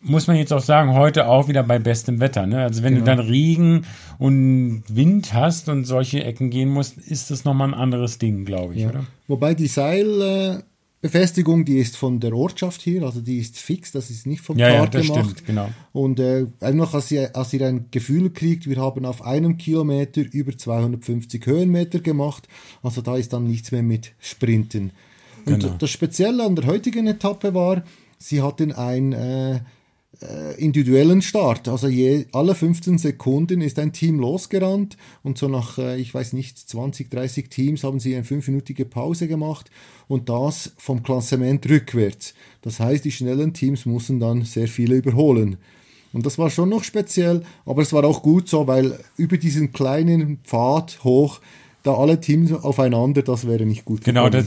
Muss 0.01 0.27
man 0.27 0.37
jetzt 0.37 0.53
auch 0.53 0.61
sagen, 0.61 0.93
heute 0.93 1.27
auch 1.27 1.49
wieder 1.49 1.63
bei 1.63 1.79
bestem 1.79 2.21
Wetter. 2.21 2.47
Ne? 2.47 2.63
Also 2.63 2.83
wenn 2.83 2.95
genau. 2.95 3.07
du 3.07 3.17
dann 3.17 3.27
Regen 3.27 3.87
und 4.19 4.85
Wind 4.89 5.33
hast 5.33 5.69
und 5.71 5.85
solche 5.85 6.23
Ecken 6.23 6.51
gehen 6.51 6.69
musst, 6.69 6.99
ist 6.99 7.31
das 7.31 7.45
nochmal 7.45 7.69
ein 7.69 7.75
anderes 7.75 8.19
Ding, 8.19 8.45
glaube 8.45 8.75
ich, 8.75 8.83
ja. 8.83 8.91
oder? 8.91 9.07
Wobei 9.29 9.55
die 9.55 9.67
Seil, 9.67 10.21
äh, 10.21 10.63
Befestigung, 11.05 11.67
die 11.67 11.77
ist 11.77 11.99
von 11.99 12.19
der 12.19 12.33
Ortschaft 12.33 12.81
hier, 12.81 13.03
also 13.03 13.21
die 13.21 13.37
ist 13.37 13.59
fix, 13.59 13.93
das 13.93 14.09
ist 14.09 14.27
nicht 14.27 14.41
vom 14.41 14.57
ja, 14.57 14.87
Tag 14.87 14.95
ja, 14.95 15.01
gemacht. 15.03 15.33
Stimmt, 15.33 15.45
genau. 15.45 15.69
Und 15.93 16.19
äh, 16.19 16.47
einfach, 16.61 16.95
als 16.95 17.11
ihr, 17.11 17.37
als 17.37 17.53
ihr 17.53 17.67
ein 17.67 17.89
Gefühl 17.91 18.31
kriegt, 18.31 18.67
wir 18.67 18.79
haben 18.79 19.05
auf 19.05 19.21
einem 19.21 19.59
Kilometer 19.59 20.23
über 20.33 20.57
250 20.57 21.45
Höhenmeter 21.45 22.01
gemacht, 22.01 22.49
also 22.83 23.03
da 23.03 23.19
ist 23.19 23.35
dann 23.35 23.47
nichts 23.47 23.71
mehr 23.71 23.83
mit 23.83 24.13
Sprinten. 24.19 24.93
Und 25.45 25.61
genau. 25.61 25.75
das 25.79 25.91
Spezielle 25.91 26.43
an 26.43 26.57
der 26.57 26.65
heutigen 26.65 27.07
Etappe 27.07 27.53
war, 27.53 27.85
sie 28.17 28.41
hatten 28.41 28.73
ein 28.73 29.13
äh, 29.13 29.61
äh, 30.23 30.61
individuellen 30.61 31.23
Start. 31.23 31.69
Also 31.69 31.89
je, 31.89 32.27
alle 32.33 32.55
15 32.55 32.99
Sekunden 32.99 33.61
ist 33.61 33.79
ein 33.79 33.93
Team 33.93 34.19
losgerannt 34.19 34.97
und 35.23 35.39
so 35.39 35.49
nach, 35.49 35.79
äh, 35.79 35.97
ich 35.99 36.15
weiß 36.15 36.33
nicht, 36.33 36.59
20, 36.59 37.11
30 37.11 37.49
Teams 37.49 37.85
haben 37.85 38.01
sie 38.01 38.15
eine 38.15 38.25
fünfminütige 38.25 38.85
Pause 38.85 39.29
gemacht 39.29 39.71
und 40.09 40.29
das 40.29 40.73
vom 40.77 41.03
Klassement 41.03 41.69
rückwärts. 41.69 42.35
Das 42.63 42.81
heißt, 42.81 43.05
die 43.05 43.13
schnellen 43.13 43.53
Teams 43.53 43.87
mussten 43.87 44.21
dann 44.21 44.43
sehr 44.43 44.69
viele 44.69 44.97
überholen. 44.97 45.57
Und 46.13 46.25
das 46.25 46.39
war 46.39 46.49
schon 46.49 46.69
noch 46.69 46.85
speziell, 46.85 47.43
aber 47.67 47.83
es 47.83 47.93
war 47.93 48.05
auch 48.05 48.23
gut 48.23 48.49
so, 48.49 48.67
weil 48.69 48.99
über 49.17 49.37
diesen 49.37 49.73
kleinen 49.73 50.39
Pfad 50.45 51.03
hoch, 51.03 51.41
da 51.83 51.95
alle 51.95 52.21
Teams 52.21 52.53
aufeinander, 52.53 53.23
das 53.23 53.47
wäre 53.47 53.67
nicht 53.67 53.85
gut. 53.85 54.05
Genau, 54.05 54.29
das, 54.29 54.47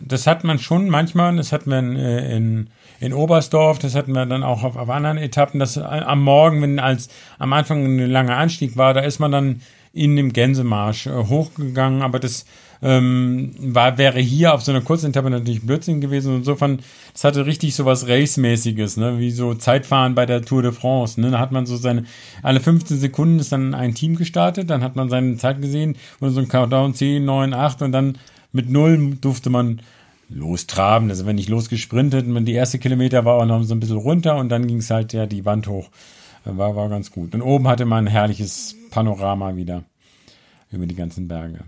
das, 0.00 0.26
hat 0.26 0.44
man 0.44 0.58
schon 0.58 0.88
manchmal, 0.88 1.36
das 1.36 1.52
hat 1.52 1.66
man 1.66 1.96
äh, 1.96 2.36
in 2.36 2.68
in 3.00 3.12
Oberstdorf, 3.12 3.78
das 3.78 3.94
hatten 3.94 4.12
wir 4.12 4.24
dann 4.24 4.42
auch 4.42 4.62
auf, 4.62 4.76
auf 4.76 4.88
anderen 4.88 5.18
Etappen, 5.18 5.60
dass 5.60 5.76
am 5.76 6.22
Morgen, 6.22 6.62
wenn 6.62 6.78
als 6.78 7.08
am 7.38 7.52
Anfang 7.52 7.84
ein 7.84 8.10
langer 8.10 8.36
Anstieg 8.36 8.76
war, 8.76 8.94
da 8.94 9.00
ist 9.00 9.18
man 9.18 9.32
dann 9.32 9.60
in 9.92 10.16
dem 10.16 10.32
Gänsemarsch 10.32 11.06
äh, 11.06 11.10
hochgegangen, 11.10 12.02
aber 12.02 12.18
das 12.18 12.46
ähm, 12.82 13.52
war, 13.58 13.96
wäre 13.96 14.18
hier 14.20 14.54
auf 14.54 14.62
so 14.62 14.72
einer 14.72 14.80
kurzen 14.80 15.10
Etappe 15.10 15.30
natürlich 15.30 15.62
Blödsinn 15.62 16.00
gewesen. 16.00 16.36
Insofern, 16.36 16.80
das 17.12 17.24
hatte 17.24 17.46
richtig 17.46 17.74
so 17.74 17.84
was 17.84 18.08
Race-mäßiges, 18.08 18.96
ne? 18.96 19.18
wie 19.18 19.30
so 19.30 19.54
Zeitfahren 19.54 20.14
bei 20.14 20.26
der 20.26 20.42
Tour 20.42 20.62
de 20.62 20.72
France. 20.72 21.20
Ne? 21.20 21.30
Da 21.30 21.38
hat 21.38 21.52
man 21.52 21.66
so 21.66 21.76
seine, 21.76 22.04
alle 22.42 22.60
15 22.60 22.98
Sekunden 22.98 23.38
ist 23.38 23.52
dann 23.52 23.74
ein 23.74 23.94
Team 23.94 24.16
gestartet, 24.16 24.68
dann 24.68 24.82
hat 24.82 24.96
man 24.96 25.08
seine 25.08 25.36
Zeit 25.36 25.62
gesehen 25.62 25.96
und 26.20 26.30
so 26.30 26.40
ein 26.40 26.48
Countdown 26.48 26.94
10, 26.94 27.24
9, 27.24 27.54
8 27.54 27.82
und 27.82 27.92
dann 27.92 28.18
mit 28.54 28.70
null 28.70 29.16
durfte 29.20 29.50
man 29.50 29.82
lostraben. 30.30 31.10
Also 31.10 31.26
wenn 31.26 31.38
ich 31.38 31.48
losgesprintet 31.48 32.26
die 32.46 32.52
erste 32.52 32.78
Kilometer 32.78 33.24
war 33.24 33.34
auch 33.34 33.46
noch 33.46 33.62
so 33.62 33.74
ein 33.74 33.80
bisschen 33.80 33.98
runter 33.98 34.36
und 34.36 34.48
dann 34.48 34.66
ging 34.66 34.78
es 34.78 34.90
halt 34.90 35.12
ja 35.12 35.26
die 35.26 35.44
Wand 35.44 35.66
hoch. 35.66 35.90
War, 36.44 36.76
war 36.76 36.88
ganz 36.88 37.10
gut. 37.10 37.34
Und 37.34 37.42
oben 37.42 37.68
hatte 37.68 37.84
man 37.84 38.04
ein 38.04 38.10
herrliches 38.10 38.76
Panorama 38.90 39.56
wieder. 39.56 39.84
über 40.70 40.86
die 40.86 40.94
ganzen 40.94 41.26
Berge. 41.28 41.60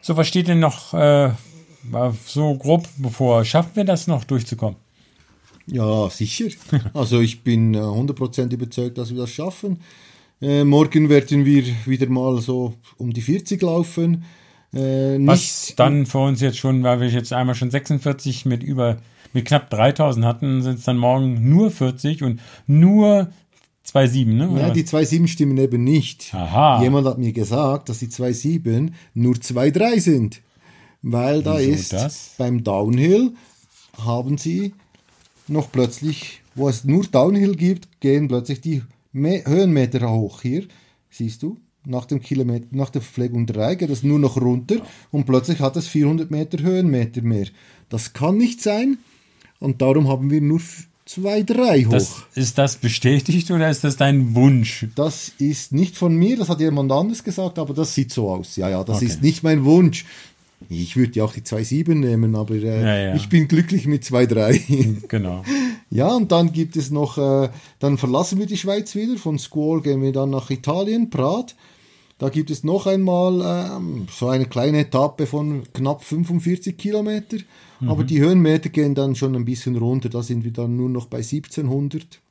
So, 0.00 0.16
was 0.16 0.26
steht 0.26 0.48
denn 0.48 0.60
noch 0.60 0.94
äh, 0.94 1.30
so 2.26 2.54
grob 2.54 2.88
bevor? 2.98 3.44
Schaffen 3.44 3.70
wir 3.74 3.84
das 3.84 4.06
noch 4.06 4.24
durchzukommen? 4.24 4.76
Ja, 5.66 6.08
sicher. 6.10 6.46
Also 6.94 7.20
ich 7.20 7.42
bin 7.42 7.76
100% 7.76 8.50
äh, 8.50 8.54
überzeugt, 8.54 8.98
dass 8.98 9.10
wir 9.10 9.18
das 9.18 9.30
schaffen. 9.30 9.80
Äh, 10.40 10.64
morgen 10.64 11.08
werden 11.08 11.44
wir 11.44 11.64
wieder 11.86 12.08
mal 12.08 12.40
so 12.40 12.74
um 12.98 13.12
die 13.12 13.22
40 13.22 13.62
laufen. 13.62 14.24
Äh, 14.74 15.18
Was 15.26 15.72
dann 15.76 16.06
für 16.06 16.18
uns 16.18 16.40
jetzt 16.40 16.58
schon, 16.58 16.82
weil 16.82 17.00
wir 17.00 17.08
jetzt 17.08 17.32
einmal 17.32 17.54
schon 17.54 17.70
46 17.70 18.44
mit 18.46 18.62
über 18.62 18.98
mit 19.32 19.46
knapp 19.46 19.68
3000 19.68 20.24
hatten, 20.24 20.62
sind 20.62 20.78
es 20.78 20.84
dann 20.84 20.96
morgen 20.96 21.48
nur 21.50 21.70
40 21.70 22.22
und 22.22 22.40
nur 22.66 23.28
2,7, 23.86 24.26
ne? 24.26 24.60
Ja, 24.60 24.70
die 24.70 24.84
2,7 24.84 25.26
stimmen 25.26 25.58
eben 25.58 25.84
nicht. 25.84 26.32
Aha. 26.32 26.80
Jemand 26.82 27.06
hat 27.06 27.18
mir 27.18 27.32
gesagt, 27.32 27.88
dass 27.88 27.98
die 27.98 28.06
2,7 28.08 28.92
nur 29.12 29.34
2,3 29.34 30.00
sind. 30.00 30.40
Weil 31.02 31.42
da 31.42 31.58
Wieso 31.58 31.70
ist 31.70 31.92
das? 31.92 32.34
beim 32.38 32.64
Downhill 32.64 33.34
haben 33.98 34.38
sie 34.38 34.72
noch 35.48 35.70
plötzlich, 35.70 36.40
wo 36.54 36.68
es 36.68 36.84
nur 36.84 37.04
Downhill 37.04 37.56
gibt, 37.56 38.00
gehen 38.00 38.28
plötzlich 38.28 38.62
die 38.62 38.82
Höhenmeter 39.12 40.10
hoch. 40.10 40.40
Hier, 40.40 40.64
siehst 41.10 41.42
du, 41.42 41.58
nach 41.86 42.06
dem 42.06 42.20
Kilometer, 42.20 42.66
nach 42.70 42.90
der 42.90 43.02
Verpflegung 43.02 43.46
3 43.46 43.74
geht 43.74 43.90
es 43.90 44.02
nur 44.02 44.18
noch 44.18 44.40
runter 44.40 44.76
und 45.10 45.26
plötzlich 45.26 45.60
hat 45.60 45.76
es 45.76 45.86
400 45.88 46.30
Meter 46.30 46.62
Höhenmeter 46.62 47.22
mehr. 47.22 47.46
Das 47.88 48.12
kann 48.12 48.36
nicht 48.36 48.62
sein 48.62 48.98
und 49.60 49.82
darum 49.82 50.08
haben 50.08 50.30
wir 50.30 50.40
nur 50.40 50.60
2, 51.06 51.42
3 51.42 51.84
hoch. 51.84 51.90
Das, 51.90 52.22
ist 52.34 52.56
das 52.56 52.76
bestätigt 52.76 53.50
oder 53.50 53.68
ist 53.68 53.84
das 53.84 53.96
dein 53.96 54.34
Wunsch? 54.34 54.86
Das 54.94 55.32
ist 55.38 55.72
nicht 55.72 55.96
von 55.96 56.16
mir, 56.16 56.36
das 56.36 56.48
hat 56.48 56.60
jemand 56.60 56.90
anders 56.90 57.22
gesagt, 57.22 57.58
aber 57.58 57.74
das 57.74 57.94
sieht 57.94 58.12
so 58.12 58.30
aus. 58.30 58.56
Ja, 58.56 58.70
ja, 58.70 58.82
das 58.84 58.96
okay. 58.96 59.06
ist 59.06 59.22
nicht 59.22 59.42
mein 59.42 59.64
Wunsch. 59.64 60.06
Ich 60.70 60.96
würde 60.96 61.12
ja 61.12 61.24
auch 61.24 61.32
die 61.34 61.42
2,7 61.42 61.94
nehmen, 61.94 62.34
aber 62.34 62.54
äh, 62.54 62.82
ja, 62.82 62.98
ja. 63.08 63.14
ich 63.14 63.28
bin 63.28 63.48
glücklich 63.48 63.86
mit 63.86 64.02
2,3. 64.04 65.06
genau. 65.08 65.42
Ja, 65.90 66.08
und 66.08 66.32
dann 66.32 66.52
gibt 66.52 66.76
es 66.76 66.90
noch, 66.90 67.18
äh, 67.18 67.50
dann 67.78 67.98
verlassen 67.98 68.38
wir 68.38 68.46
die 68.46 68.56
Schweiz 68.56 68.94
wieder. 68.94 69.18
Von 69.18 69.38
Squall 69.38 69.82
gehen 69.82 70.02
wir 70.02 70.12
dann 70.12 70.30
nach 70.30 70.50
Italien, 70.50 71.10
Prat. 71.10 71.54
Da 72.24 72.30
gibt 72.30 72.50
es 72.50 72.64
noch 72.64 72.86
einmal 72.86 73.76
ähm, 73.76 74.06
so 74.10 74.28
eine 74.28 74.46
kleine 74.46 74.78
Etappe 74.78 75.26
von 75.26 75.64
knapp 75.74 76.02
45 76.02 76.78
Kilometer. 76.78 77.36
Mhm. 77.80 77.90
Aber 77.90 78.02
die 78.02 78.18
Höhenmeter 78.18 78.70
gehen 78.70 78.94
dann 78.94 79.14
schon 79.14 79.36
ein 79.36 79.44
bisschen 79.44 79.76
runter. 79.76 80.08
Da 80.08 80.22
sind 80.22 80.42
wir 80.42 80.50
dann 80.50 80.74
nur 80.74 80.88
noch 80.88 81.04
bei 81.04 81.18
1700 81.18 82.22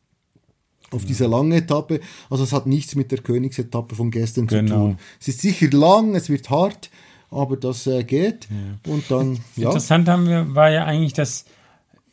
auf 0.89 1.05
dieser 1.05 1.27
langen 1.27 1.51
Etappe. 1.51 1.99
Also 2.31 2.43
es 2.43 2.53
hat 2.53 2.65
nichts 2.65 2.95
mit 2.95 3.11
der 3.11 3.19
Königsetappe 3.19 3.93
von 3.93 4.09
gestern 4.09 4.47
genau. 4.47 4.67
zu 4.67 4.73
tun. 4.73 4.97
Es 5.21 5.27
ist 5.27 5.41
sicher 5.41 5.69
lang, 5.69 6.15
es 6.15 6.27
wird 6.27 6.49
hart, 6.49 6.89
aber 7.29 7.55
das 7.55 7.85
äh, 7.85 8.03
geht. 8.03 8.47
Ja. 8.49 8.91
Und 8.91 9.11
dann, 9.11 9.37
ja. 9.55 9.67
Interessant 9.67 10.09
haben 10.09 10.27
wir, 10.27 10.55
war 10.55 10.71
ja 10.71 10.85
eigentlich, 10.85 11.13
dass 11.13 11.45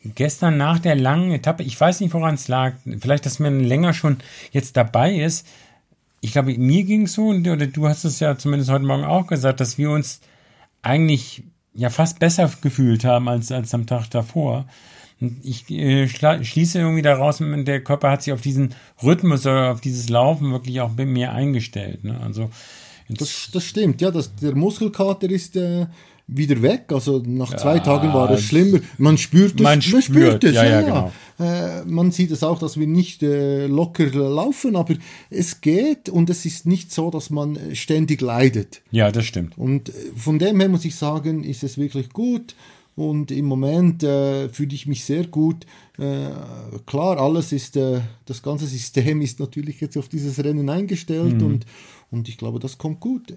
gestern 0.04 0.58
nach 0.58 0.80
der 0.80 0.96
langen 0.96 1.32
Etappe, 1.32 1.62
ich 1.62 1.80
weiß 1.80 2.00
nicht, 2.00 2.12
woran 2.12 2.34
es 2.34 2.46
lag, 2.46 2.74
vielleicht, 3.00 3.24
dass 3.24 3.38
man 3.38 3.64
länger 3.64 3.94
schon 3.94 4.18
jetzt 4.52 4.76
dabei 4.76 5.14
ist. 5.14 5.46
Ich 6.20 6.32
glaube, 6.32 6.56
mir 6.58 6.84
ging 6.84 7.02
es 7.02 7.14
so, 7.14 7.28
oder 7.28 7.66
du 7.66 7.88
hast 7.88 8.04
es 8.04 8.20
ja 8.20 8.36
zumindest 8.36 8.70
heute 8.70 8.84
Morgen 8.84 9.04
auch 9.04 9.26
gesagt, 9.26 9.60
dass 9.60 9.78
wir 9.78 9.90
uns 9.90 10.20
eigentlich 10.82 11.44
ja 11.72 11.90
fast 11.90 12.18
besser 12.18 12.50
gefühlt 12.60 13.04
haben 13.04 13.28
als, 13.28 13.52
als 13.52 13.74
am 13.74 13.86
Tag 13.86 14.10
davor. 14.10 14.66
Und 15.20 15.44
ich 15.44 15.70
äh, 15.70 16.08
schließe 16.08 16.78
irgendwie 16.78 17.02
daraus, 17.02 17.38
der 17.40 17.84
Körper 17.84 18.10
hat 18.10 18.22
sich 18.22 18.32
auf 18.32 18.40
diesen 18.40 18.74
Rhythmus 19.02 19.46
oder 19.46 19.72
auf 19.72 19.80
dieses 19.80 20.08
Laufen 20.08 20.50
wirklich 20.50 20.80
auch 20.80 20.90
bei 20.90 21.04
mir 21.04 21.32
eingestellt. 21.32 22.04
Ne? 22.04 22.18
Also 22.20 22.50
das, 23.08 23.50
das 23.52 23.64
stimmt, 23.64 24.00
ja, 24.00 24.10
das, 24.10 24.34
der 24.36 24.54
Muskelkater 24.54 25.28
ist 25.28 25.56
äh, 25.56 25.86
wieder 26.32 26.62
weg. 26.62 26.86
Also 26.88 27.22
nach 27.26 27.56
zwei 27.56 27.76
ja, 27.76 27.82
Tagen 27.82 28.12
war 28.12 28.30
es 28.30 28.42
schlimmer. 28.42 28.78
Man 28.98 29.18
spürt 29.18 29.54
es. 29.56 29.60
Man, 29.60 29.82
spürt, 29.82 30.04
spürt 30.04 30.44
es, 30.44 30.54
ja, 30.54 30.64
ja, 30.64 30.82
genau. 30.82 31.12
Äh, 31.38 31.84
man 31.86 32.12
sieht 32.12 32.30
es 32.30 32.42
auch, 32.42 32.58
dass 32.58 32.78
wir 32.78 32.86
nicht 32.86 33.22
äh, 33.22 33.66
locker 33.66 34.06
laufen, 34.06 34.76
aber 34.76 34.94
es 35.30 35.60
geht 35.60 36.08
und 36.08 36.30
es 36.30 36.44
ist 36.44 36.66
nicht 36.66 36.92
so, 36.92 37.10
dass 37.10 37.30
man 37.30 37.58
ständig 37.74 38.20
leidet. 38.20 38.82
Ja, 38.90 39.10
das 39.10 39.24
stimmt. 39.24 39.56
Und 39.58 39.88
äh, 39.88 39.92
von 40.14 40.38
dem 40.38 40.60
her 40.60 40.68
muss 40.68 40.84
ich 40.84 40.94
sagen, 40.94 41.42
ist 41.44 41.64
es 41.64 41.78
wirklich 41.78 42.10
gut. 42.10 42.54
Und 42.96 43.30
im 43.30 43.46
Moment 43.46 44.02
äh, 44.02 44.50
fühle 44.50 44.74
ich 44.74 44.86
mich 44.86 45.04
sehr 45.04 45.26
gut. 45.26 45.64
Äh, 45.96 46.28
klar, 46.84 47.18
alles 47.18 47.52
ist, 47.52 47.76
äh, 47.76 48.00
das 48.26 48.42
ganze 48.42 48.66
System 48.66 49.22
ist 49.22 49.40
natürlich 49.40 49.80
jetzt 49.80 49.96
auf 49.96 50.08
dieses 50.08 50.42
Rennen 50.44 50.68
eingestellt 50.68 51.40
mhm. 51.40 51.46
und, 51.46 51.66
und 52.10 52.28
ich 52.28 52.36
glaube, 52.36 52.58
das 52.58 52.76
kommt 52.76 53.00
gut. 53.00 53.34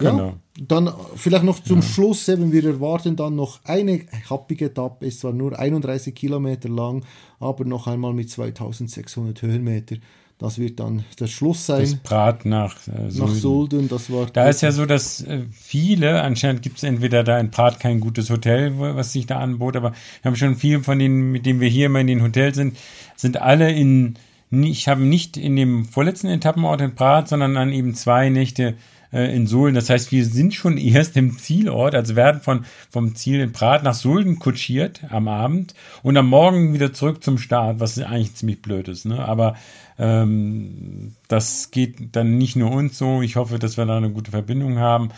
Ja, 0.00 0.10
genau. 0.10 0.34
Dann 0.60 0.92
vielleicht 1.16 1.44
noch 1.44 1.60
zum 1.60 1.80
ja. 1.80 1.82
Schluss, 1.82 2.28
eben, 2.28 2.52
wir 2.52 2.64
erwarten 2.64 3.16
dann 3.16 3.36
noch 3.36 3.60
eine 3.64 4.00
happige 4.28 4.66
Etappe, 4.66 5.06
es 5.06 5.24
war 5.24 5.32
nur 5.32 5.58
31 5.58 6.14
Kilometer 6.14 6.68
lang, 6.68 7.04
aber 7.40 7.64
noch 7.64 7.86
einmal 7.86 8.12
mit 8.12 8.30
2600 8.30 9.40
Höhenmeter. 9.42 9.96
Das 10.42 10.58
wird 10.58 10.80
dann 10.80 11.04
der 11.20 11.28
Schluss 11.28 11.66
sein. 11.66 11.82
Das 11.82 11.94
Brat 11.94 12.44
nach 12.44 12.74
äh, 12.88 13.10
Sulden. 13.10 13.18
Nach 13.18 13.34
Sulden, 13.40 13.88
das 13.88 14.10
war. 14.10 14.26
Da 14.26 14.48
ist 14.48 14.60
ja 14.60 14.72
so, 14.72 14.86
dass 14.86 15.22
äh, 15.22 15.44
viele, 15.52 16.20
anscheinend 16.20 16.62
gibt 16.62 16.78
es 16.78 16.82
entweder 16.82 17.22
da 17.22 17.38
in 17.38 17.50
Brat 17.50 17.78
kein 17.78 18.00
gutes 18.00 18.28
Hotel, 18.28 18.72
was 18.76 19.12
sich 19.12 19.26
da 19.26 19.38
anbot, 19.38 19.76
aber 19.76 19.92
wir 19.92 20.28
haben 20.28 20.34
schon 20.34 20.56
viele 20.56 20.80
von 20.80 20.98
denen, 20.98 21.30
mit 21.30 21.46
denen 21.46 21.60
wir 21.60 21.68
hier 21.68 21.86
immer 21.86 22.00
in 22.00 22.08
den 22.08 22.24
Hotels 22.24 22.56
sind, 22.56 22.76
sind 23.14 23.40
alle 23.40 23.70
in, 23.70 24.14
ich 24.50 24.88
habe 24.88 25.02
nicht 25.02 25.36
in 25.36 25.54
dem 25.54 25.84
vorletzten 25.84 26.26
Etappenort 26.26 26.80
in 26.80 26.96
Brat, 26.96 27.28
sondern 27.28 27.56
an 27.56 27.70
eben 27.70 27.94
zwei 27.94 28.28
Nächte 28.28 28.74
äh, 29.12 29.34
in 29.34 29.46
Sulden. 29.46 29.74
Das 29.74 29.90
heißt, 29.90 30.12
wir 30.12 30.24
sind 30.24 30.54
schon 30.54 30.78
erst 30.78 31.16
im 31.16 31.38
Zielort, 31.38 31.94
also 31.94 32.16
werden 32.16 32.40
von, 32.40 32.64
vom 32.90 33.14
Ziel 33.14 33.40
in 33.40 33.52
Prat 33.52 33.82
nach 33.82 33.94
Sulden 33.94 34.38
kutschiert 34.38 35.02
am 35.10 35.28
Abend 35.28 35.74
und 36.02 36.16
am 36.16 36.28
Morgen 36.28 36.72
wieder 36.72 36.92
zurück 36.92 37.22
zum 37.22 37.38
Start, 37.38 37.80
was 37.80 37.98
eigentlich 37.98 38.34
ziemlich 38.34 38.62
blöd 38.62 38.88
ist. 38.88 39.04
Ne? 39.04 39.24
Aber 39.24 39.56
ähm, 39.98 41.14
das 41.28 41.70
geht 41.70 42.16
dann 42.16 42.38
nicht 42.38 42.56
nur 42.56 42.70
uns 42.70 42.98
so. 42.98 43.22
Ich 43.22 43.36
hoffe, 43.36 43.58
dass 43.58 43.76
wir 43.76 43.86
da 43.86 43.96
eine 43.96 44.10
gute 44.10 44.30
Verbindung 44.30 44.78
haben. 44.78 45.10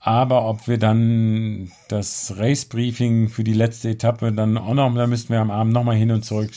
Aber 0.00 0.48
ob 0.48 0.68
wir 0.68 0.78
dann 0.78 1.72
das 1.88 2.34
Race-Briefing 2.36 3.28
für 3.28 3.44
die 3.44 3.52
letzte 3.52 3.90
Etappe 3.90 4.32
dann 4.32 4.56
auch 4.56 4.74
noch, 4.74 4.94
da 4.94 5.06
müssten 5.06 5.32
wir 5.32 5.40
am 5.40 5.50
Abend 5.50 5.72
nochmal 5.72 5.96
hin 5.96 6.12
und 6.12 6.24
zurück, 6.24 6.50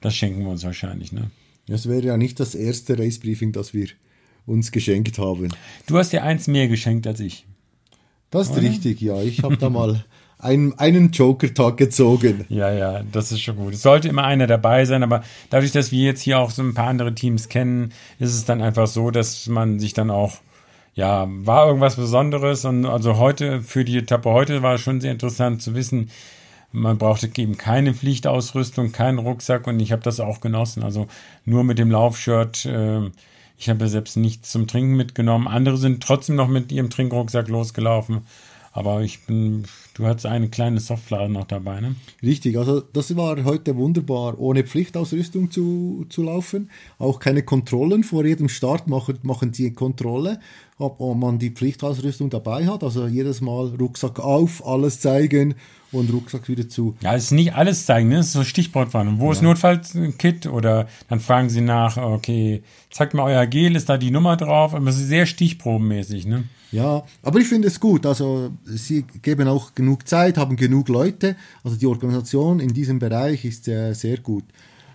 das 0.00 0.16
schenken 0.16 0.42
wir 0.42 0.50
uns 0.50 0.64
wahrscheinlich. 0.64 1.12
Ne? 1.12 1.30
Das 1.68 1.88
wäre 1.88 2.02
ja 2.02 2.16
nicht 2.16 2.40
das 2.40 2.54
erste 2.54 2.98
Race-Briefing, 2.98 3.52
das 3.52 3.72
wir 3.72 3.86
uns 4.48 4.72
geschenkt 4.72 5.18
haben. 5.18 5.48
Du 5.86 5.98
hast 5.98 6.12
dir 6.12 6.22
eins 6.22 6.46
mehr 6.46 6.68
geschenkt 6.68 7.06
als 7.06 7.20
ich. 7.20 7.46
Das 8.30 8.48
ist 8.48 8.52
Oder? 8.52 8.62
richtig, 8.62 9.00
ja. 9.00 9.20
Ich 9.22 9.42
habe 9.42 9.56
da 9.56 9.70
mal 9.70 10.04
einen, 10.38 10.78
einen 10.78 11.10
Joker-Tag 11.10 11.76
gezogen. 11.76 12.44
Ja, 12.48 12.70
ja, 12.70 13.02
das 13.10 13.32
ist 13.32 13.40
schon 13.40 13.56
gut. 13.56 13.74
Es 13.74 13.82
sollte 13.82 14.08
immer 14.08 14.24
einer 14.24 14.46
dabei 14.46 14.84
sein, 14.84 15.02
aber 15.02 15.22
dadurch, 15.50 15.72
dass 15.72 15.92
wir 15.92 16.04
jetzt 16.04 16.22
hier 16.22 16.38
auch 16.38 16.50
so 16.50 16.62
ein 16.62 16.74
paar 16.74 16.88
andere 16.88 17.14
Teams 17.14 17.48
kennen, 17.48 17.92
ist 18.18 18.34
es 18.34 18.44
dann 18.44 18.62
einfach 18.62 18.86
so, 18.86 19.10
dass 19.10 19.48
man 19.48 19.78
sich 19.78 19.94
dann 19.94 20.10
auch, 20.10 20.34
ja, 20.94 21.26
war 21.28 21.66
irgendwas 21.66 21.96
Besonderes 21.96 22.64
und 22.64 22.86
also 22.86 23.16
heute, 23.16 23.62
für 23.62 23.84
die 23.84 23.98
Etappe 23.98 24.30
heute 24.30 24.62
war 24.62 24.74
es 24.74 24.80
schon 24.80 25.00
sehr 25.00 25.12
interessant 25.12 25.62
zu 25.62 25.74
wissen, 25.74 26.10
man 26.70 26.98
brauchte 26.98 27.30
eben 27.36 27.56
keine 27.56 27.94
Pflichtausrüstung, 27.94 28.92
keinen 28.92 29.18
Rucksack 29.18 29.66
und 29.66 29.80
ich 29.80 29.90
habe 29.90 30.02
das 30.02 30.20
auch 30.20 30.40
genossen. 30.40 30.82
Also 30.82 31.06
nur 31.46 31.64
mit 31.64 31.78
dem 31.78 31.90
Laufshirt 31.90 32.66
äh, 32.66 33.10
ich 33.58 33.68
habe 33.68 33.84
ja 33.84 33.88
selbst 33.88 34.16
nichts 34.16 34.52
zum 34.52 34.68
Trinken 34.68 34.94
mitgenommen. 34.94 35.48
Andere 35.48 35.76
sind 35.76 36.02
trotzdem 36.02 36.36
noch 36.36 36.48
mit 36.48 36.70
ihrem 36.70 36.90
Trinkrucksack 36.90 37.48
losgelaufen. 37.48 38.24
Aber 38.72 39.02
ich 39.02 39.26
bin, 39.26 39.64
du 39.98 40.06
hattest 40.06 40.26
eine 40.26 40.48
kleine 40.48 40.80
Softflare 40.80 41.28
noch 41.28 41.44
dabei, 41.44 41.80
ne? 41.80 41.96
Richtig, 42.22 42.56
also 42.56 42.80
das 42.80 43.14
war 43.16 43.44
heute 43.44 43.76
wunderbar, 43.76 44.38
ohne 44.38 44.62
Pflichtausrüstung 44.62 45.50
zu, 45.50 46.06
zu 46.08 46.22
laufen. 46.22 46.70
Auch 46.98 47.18
keine 47.18 47.42
Kontrollen. 47.42 48.04
Vor 48.04 48.24
jedem 48.24 48.48
Start 48.48 48.86
machen, 48.86 49.18
machen 49.22 49.52
sie 49.52 49.66
eine 49.66 49.74
Kontrolle, 49.74 50.38
ob 50.78 51.00
man 51.00 51.38
die 51.38 51.50
Pflichtausrüstung 51.50 52.30
dabei 52.30 52.66
hat. 52.66 52.84
Also 52.84 53.06
jedes 53.06 53.40
Mal 53.40 53.74
Rucksack 53.78 54.20
auf, 54.20 54.64
alles 54.64 55.00
zeigen 55.00 55.56
und 55.90 56.12
Rucksack 56.12 56.48
wieder 56.48 56.68
zu. 56.68 56.94
Ja, 57.00 57.14
es 57.14 57.24
ist 57.24 57.30
nicht 57.32 57.54
alles 57.54 57.84
zeigen, 57.84 58.08
ne? 58.08 58.16
Das 58.16 58.26
ist 58.26 58.32
so 58.34 58.44
Stichwortwarnung. 58.44 59.18
Wo 59.18 59.26
ja. 59.26 59.32
ist 59.32 59.42
Notfallkit? 59.42 60.46
Oder 60.46 60.86
dann 61.08 61.18
fragen 61.18 61.50
sie 61.50 61.60
nach, 61.60 61.96
okay, 61.96 62.62
zeigt 62.90 63.14
mal 63.14 63.24
euer 63.24 63.46
Gel, 63.46 63.74
ist 63.74 63.88
da 63.88 63.96
die 63.98 64.12
Nummer 64.12 64.36
drauf? 64.36 64.74
Aber 64.74 64.88
es 64.88 64.96
ist 64.96 65.08
sehr 65.08 65.26
stichprobenmäßig, 65.26 66.26
ne? 66.26 66.44
Ja, 66.70 67.04
aber 67.22 67.38
ich 67.40 67.48
finde 67.48 67.68
es 67.68 67.80
gut. 67.80 68.04
Also 68.04 68.50
sie 68.64 69.04
geben 69.22 69.48
auch 69.48 69.74
genug 69.74 69.87
Zeit, 69.96 70.36
haben 70.36 70.56
genug 70.56 70.88
Leute. 70.88 71.36
Also 71.64 71.76
die 71.76 71.86
Organisation 71.86 72.60
in 72.60 72.72
diesem 72.72 72.98
Bereich 72.98 73.44
ist 73.44 73.68
äh, 73.68 73.92
sehr 73.94 74.18
gut. 74.18 74.44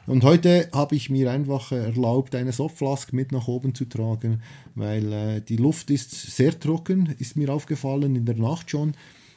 Und 0.06 0.24
heute 0.24 0.68
habe 0.74 0.96
ich 0.96 1.10
mir 1.10 1.32
einfach 1.32 1.72
erlaubt, 1.72 2.36
eine 2.36 2.52
Softflask 2.52 3.14
mit 3.14 3.32
nach 3.32 3.48
oben 3.48 3.74
zu 3.74 3.86
tragen, 3.86 4.42
weil 4.76 5.14
äh, 5.14 5.42
die 5.42 5.56
Luft 5.56 5.90
ist 5.90 6.12
sehr 6.12 6.60
trocken, 6.60 7.16
ist 7.20 7.38
mir 7.38 7.54
aufgefallen 7.54 8.16
in 8.16 8.26
der 8.26 8.36
Nacht 8.36 8.70
schon. 8.70 8.94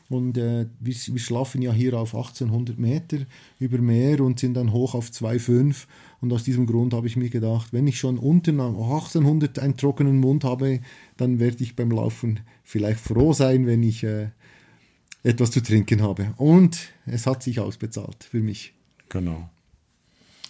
Und 0.08 0.38
äh, 0.38 0.66
wir, 0.80 0.94
wir 0.94 1.20
schlafen 1.20 1.62
ja 1.62 1.72
hier 1.72 1.94
auf 1.94 2.14
1800 2.14 2.78
Meter 2.78 3.18
über 3.58 3.78
Meer 3.78 4.20
und 4.20 4.38
sind 4.38 4.54
dann 4.54 4.72
hoch 4.72 4.94
auf 4.94 5.08
2,5. 5.08 5.86
Und 6.20 6.32
aus 6.32 6.44
diesem 6.44 6.66
Grund 6.66 6.94
habe 6.94 7.06
ich 7.06 7.16
mir 7.16 7.28
gedacht, 7.28 7.72
wenn 7.72 7.86
ich 7.86 7.98
schon 7.98 8.18
unten 8.18 8.60
auf 8.60 8.74
1800 8.74 9.58
einen 9.58 9.76
trockenen 9.76 10.18
Mund 10.18 10.44
habe, 10.44 10.80
dann 11.16 11.38
werde 11.38 11.62
ich 11.62 11.76
beim 11.76 11.90
Laufen 11.90 12.40
vielleicht 12.62 13.00
froh 13.00 13.32
sein, 13.32 13.66
wenn 13.66 13.82
ich 13.82 14.04
äh, 14.04 14.28
etwas 15.26 15.50
zu 15.50 15.60
trinken 15.60 16.02
habe. 16.02 16.32
Und 16.36 16.78
es 17.04 17.26
hat 17.26 17.42
sich 17.42 17.58
ausbezahlt 17.58 18.24
für 18.30 18.40
mich. 18.40 18.74
Genau. 19.08 19.50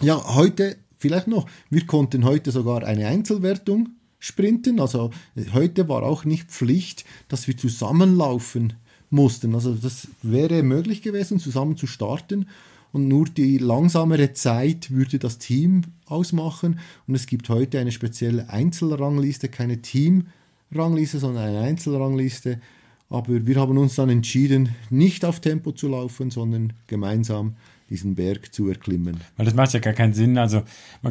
Ja, 0.02 0.34
heute 0.34 0.76
vielleicht 0.98 1.28
noch, 1.28 1.46
wir 1.70 1.86
konnten 1.86 2.24
heute 2.24 2.50
sogar 2.52 2.84
eine 2.84 3.06
Einzelwertung 3.06 3.90
sprinten. 4.18 4.78
Also 4.78 5.10
heute 5.54 5.88
war 5.88 6.02
auch 6.02 6.24
nicht 6.24 6.50
Pflicht, 6.50 7.04
dass 7.28 7.46
wir 7.46 7.56
zusammenlaufen 7.56 8.74
mussten. 9.08 9.54
Also 9.54 9.74
das 9.74 10.08
wäre 10.22 10.62
möglich 10.62 11.00
gewesen, 11.00 11.38
zusammen 11.38 11.76
zu 11.76 11.86
starten. 11.86 12.46
Und 12.92 13.08
nur 13.08 13.26
die 13.26 13.58
langsamere 13.58 14.32
Zeit 14.34 14.90
würde 14.90 15.18
das 15.18 15.38
Team 15.38 15.82
ausmachen. 16.06 16.80
Und 17.06 17.14
es 17.14 17.26
gibt 17.26 17.48
heute 17.48 17.78
eine 17.78 17.92
spezielle 17.92 18.50
Einzelrangliste, 18.50 19.48
keine 19.48 19.80
Teamrangliste, 19.80 21.18
sondern 21.18 21.44
eine 21.44 21.60
Einzelrangliste. 21.60 22.60
Aber 23.08 23.46
wir 23.46 23.56
haben 23.56 23.78
uns 23.78 23.94
dann 23.94 24.10
entschieden, 24.10 24.74
nicht 24.90 25.24
auf 25.24 25.40
Tempo 25.40 25.72
zu 25.72 25.88
laufen, 25.88 26.30
sondern 26.30 26.72
gemeinsam 26.86 27.54
diesen 27.88 28.16
Berg 28.16 28.52
zu 28.52 28.68
erklimmen. 28.68 29.20
Weil 29.36 29.46
das 29.46 29.54
macht 29.54 29.72
ja 29.72 29.78
gar 29.80 29.92
keinen 29.92 30.12
Sinn. 30.12 30.38
Also, 30.38 30.62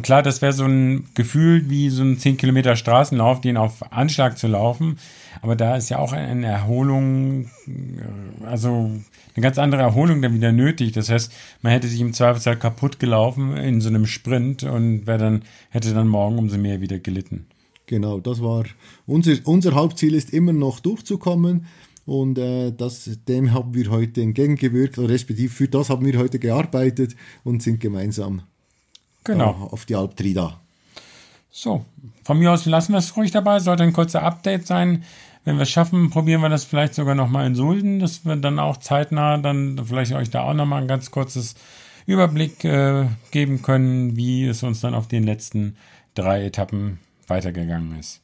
klar, 0.02 0.22
das 0.22 0.42
wäre 0.42 0.52
so 0.52 0.66
ein 0.66 1.06
Gefühl 1.14 1.70
wie 1.70 1.90
so 1.90 2.04
ein 2.04 2.18
10 2.18 2.36
Kilometer 2.36 2.76
Straßenlauf, 2.76 3.40
den 3.40 3.56
auf 3.56 3.94
Anschlag 3.94 4.38
zu 4.38 4.48
laufen. 4.48 4.98
Aber 5.42 5.56
da 5.56 5.78
ist 5.78 5.90
ja 5.90 6.00
auch 6.00 6.12
eine 6.12 6.48
Erholung, 6.48 7.46
äh, 7.68 8.46
also 8.46 8.92
eine 9.36 9.42
ganz 9.42 9.58
andere 9.58 9.82
Erholung 9.82 10.22
dann 10.22 10.34
wieder 10.34 10.52
nötig. 10.52 10.92
Das 10.92 11.10
heißt, 11.10 11.32
man 11.62 11.72
hätte 11.72 11.88
sich 11.88 12.02
im 12.02 12.14
Zweifelsfall 12.14 12.58
kaputt 12.58 13.00
gelaufen 13.00 13.56
in 13.56 13.80
so 13.80 13.88
einem 13.88 14.06
Sprint 14.06 14.64
und 14.64 15.08
wäre 15.08 15.20
dann, 15.20 15.44
hätte 15.70 15.94
dann 15.94 16.10
morgen 16.10 16.38
umso 16.38 16.58
mehr 16.58 16.82
wieder 16.82 17.00
gelitten. 17.00 17.48
Genau, 17.88 18.20
das 18.20 18.42
war 18.42 18.66
unser, 19.06 19.34
unser 19.44 19.74
Hauptziel 19.76 20.16
ist 20.16 20.34
immer 20.34 20.54
noch 20.54 20.80
durchzukommen. 20.80 21.68
Und 22.06 22.38
äh, 22.38 22.72
das, 22.72 23.10
dem 23.28 23.54
haben 23.54 23.74
wir 23.74 23.90
heute 23.90 24.22
entgegengewirkt, 24.22 24.98
oder 24.98 25.10
respektive 25.10 25.54
für 25.54 25.68
das 25.68 25.90
haben 25.90 26.06
wir 26.06 26.20
heute 26.20 26.38
gearbeitet 26.38 27.16
und 27.44 27.64
sind 27.64 27.80
gemeinsam 27.80 28.44
genau. 29.24 29.70
auf 29.72 29.86
die 29.86 29.96
Alp 29.96 30.16
Trida. 30.16 30.60
So, 31.50 31.86
von 32.24 32.38
mir 32.38 32.52
aus 32.52 32.66
lassen 32.66 32.92
wir 32.92 33.00
es 33.00 33.16
ruhig 33.16 33.32
dabei, 33.32 33.60
sollte 33.60 33.84
ein 33.84 33.94
kurzer 33.94 34.24
Update 34.24 34.68
sein. 34.68 35.04
Wenn 35.46 35.56
wir 35.56 35.64
es 35.64 35.70
schaffen, 35.70 36.10
probieren 36.10 36.42
wir 36.42 36.50
das 36.50 36.64
vielleicht 36.64 36.96
sogar 36.96 37.16
nochmal 37.16 37.48
in 37.48 37.56
Sulden, 37.56 38.00
dass 38.00 38.26
wir 38.26 38.36
dann 38.36 38.60
auch 38.60 38.78
zeitnah 38.78 39.38
dann 39.38 39.80
vielleicht 39.86 40.14
euch 40.14 40.30
da 40.30 40.44
auch 40.44 40.54
nochmal 40.54 40.82
ein 40.82 40.88
ganz 40.88 41.12
kurzes 41.12 41.56
Überblick 42.06 42.64
äh, 42.66 43.08
geben 43.32 43.62
können, 43.62 44.16
wie 44.16 44.46
es 44.46 44.64
uns 44.64 44.82
dann 44.82 44.94
auf 44.94 45.08
den 45.08 45.24
letzten 45.24 45.78
drei 46.14 46.46
Etappen 46.46 47.00
weitergegangen 47.28 47.98
ist. 48.00 48.22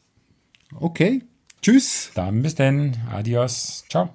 Okay, 0.79 1.21
Tschüss. 1.62 2.12
Dann 2.15 2.41
bis 2.41 2.56
denn. 2.56 2.97
Adios. 3.12 3.86
Ciao. 3.89 4.10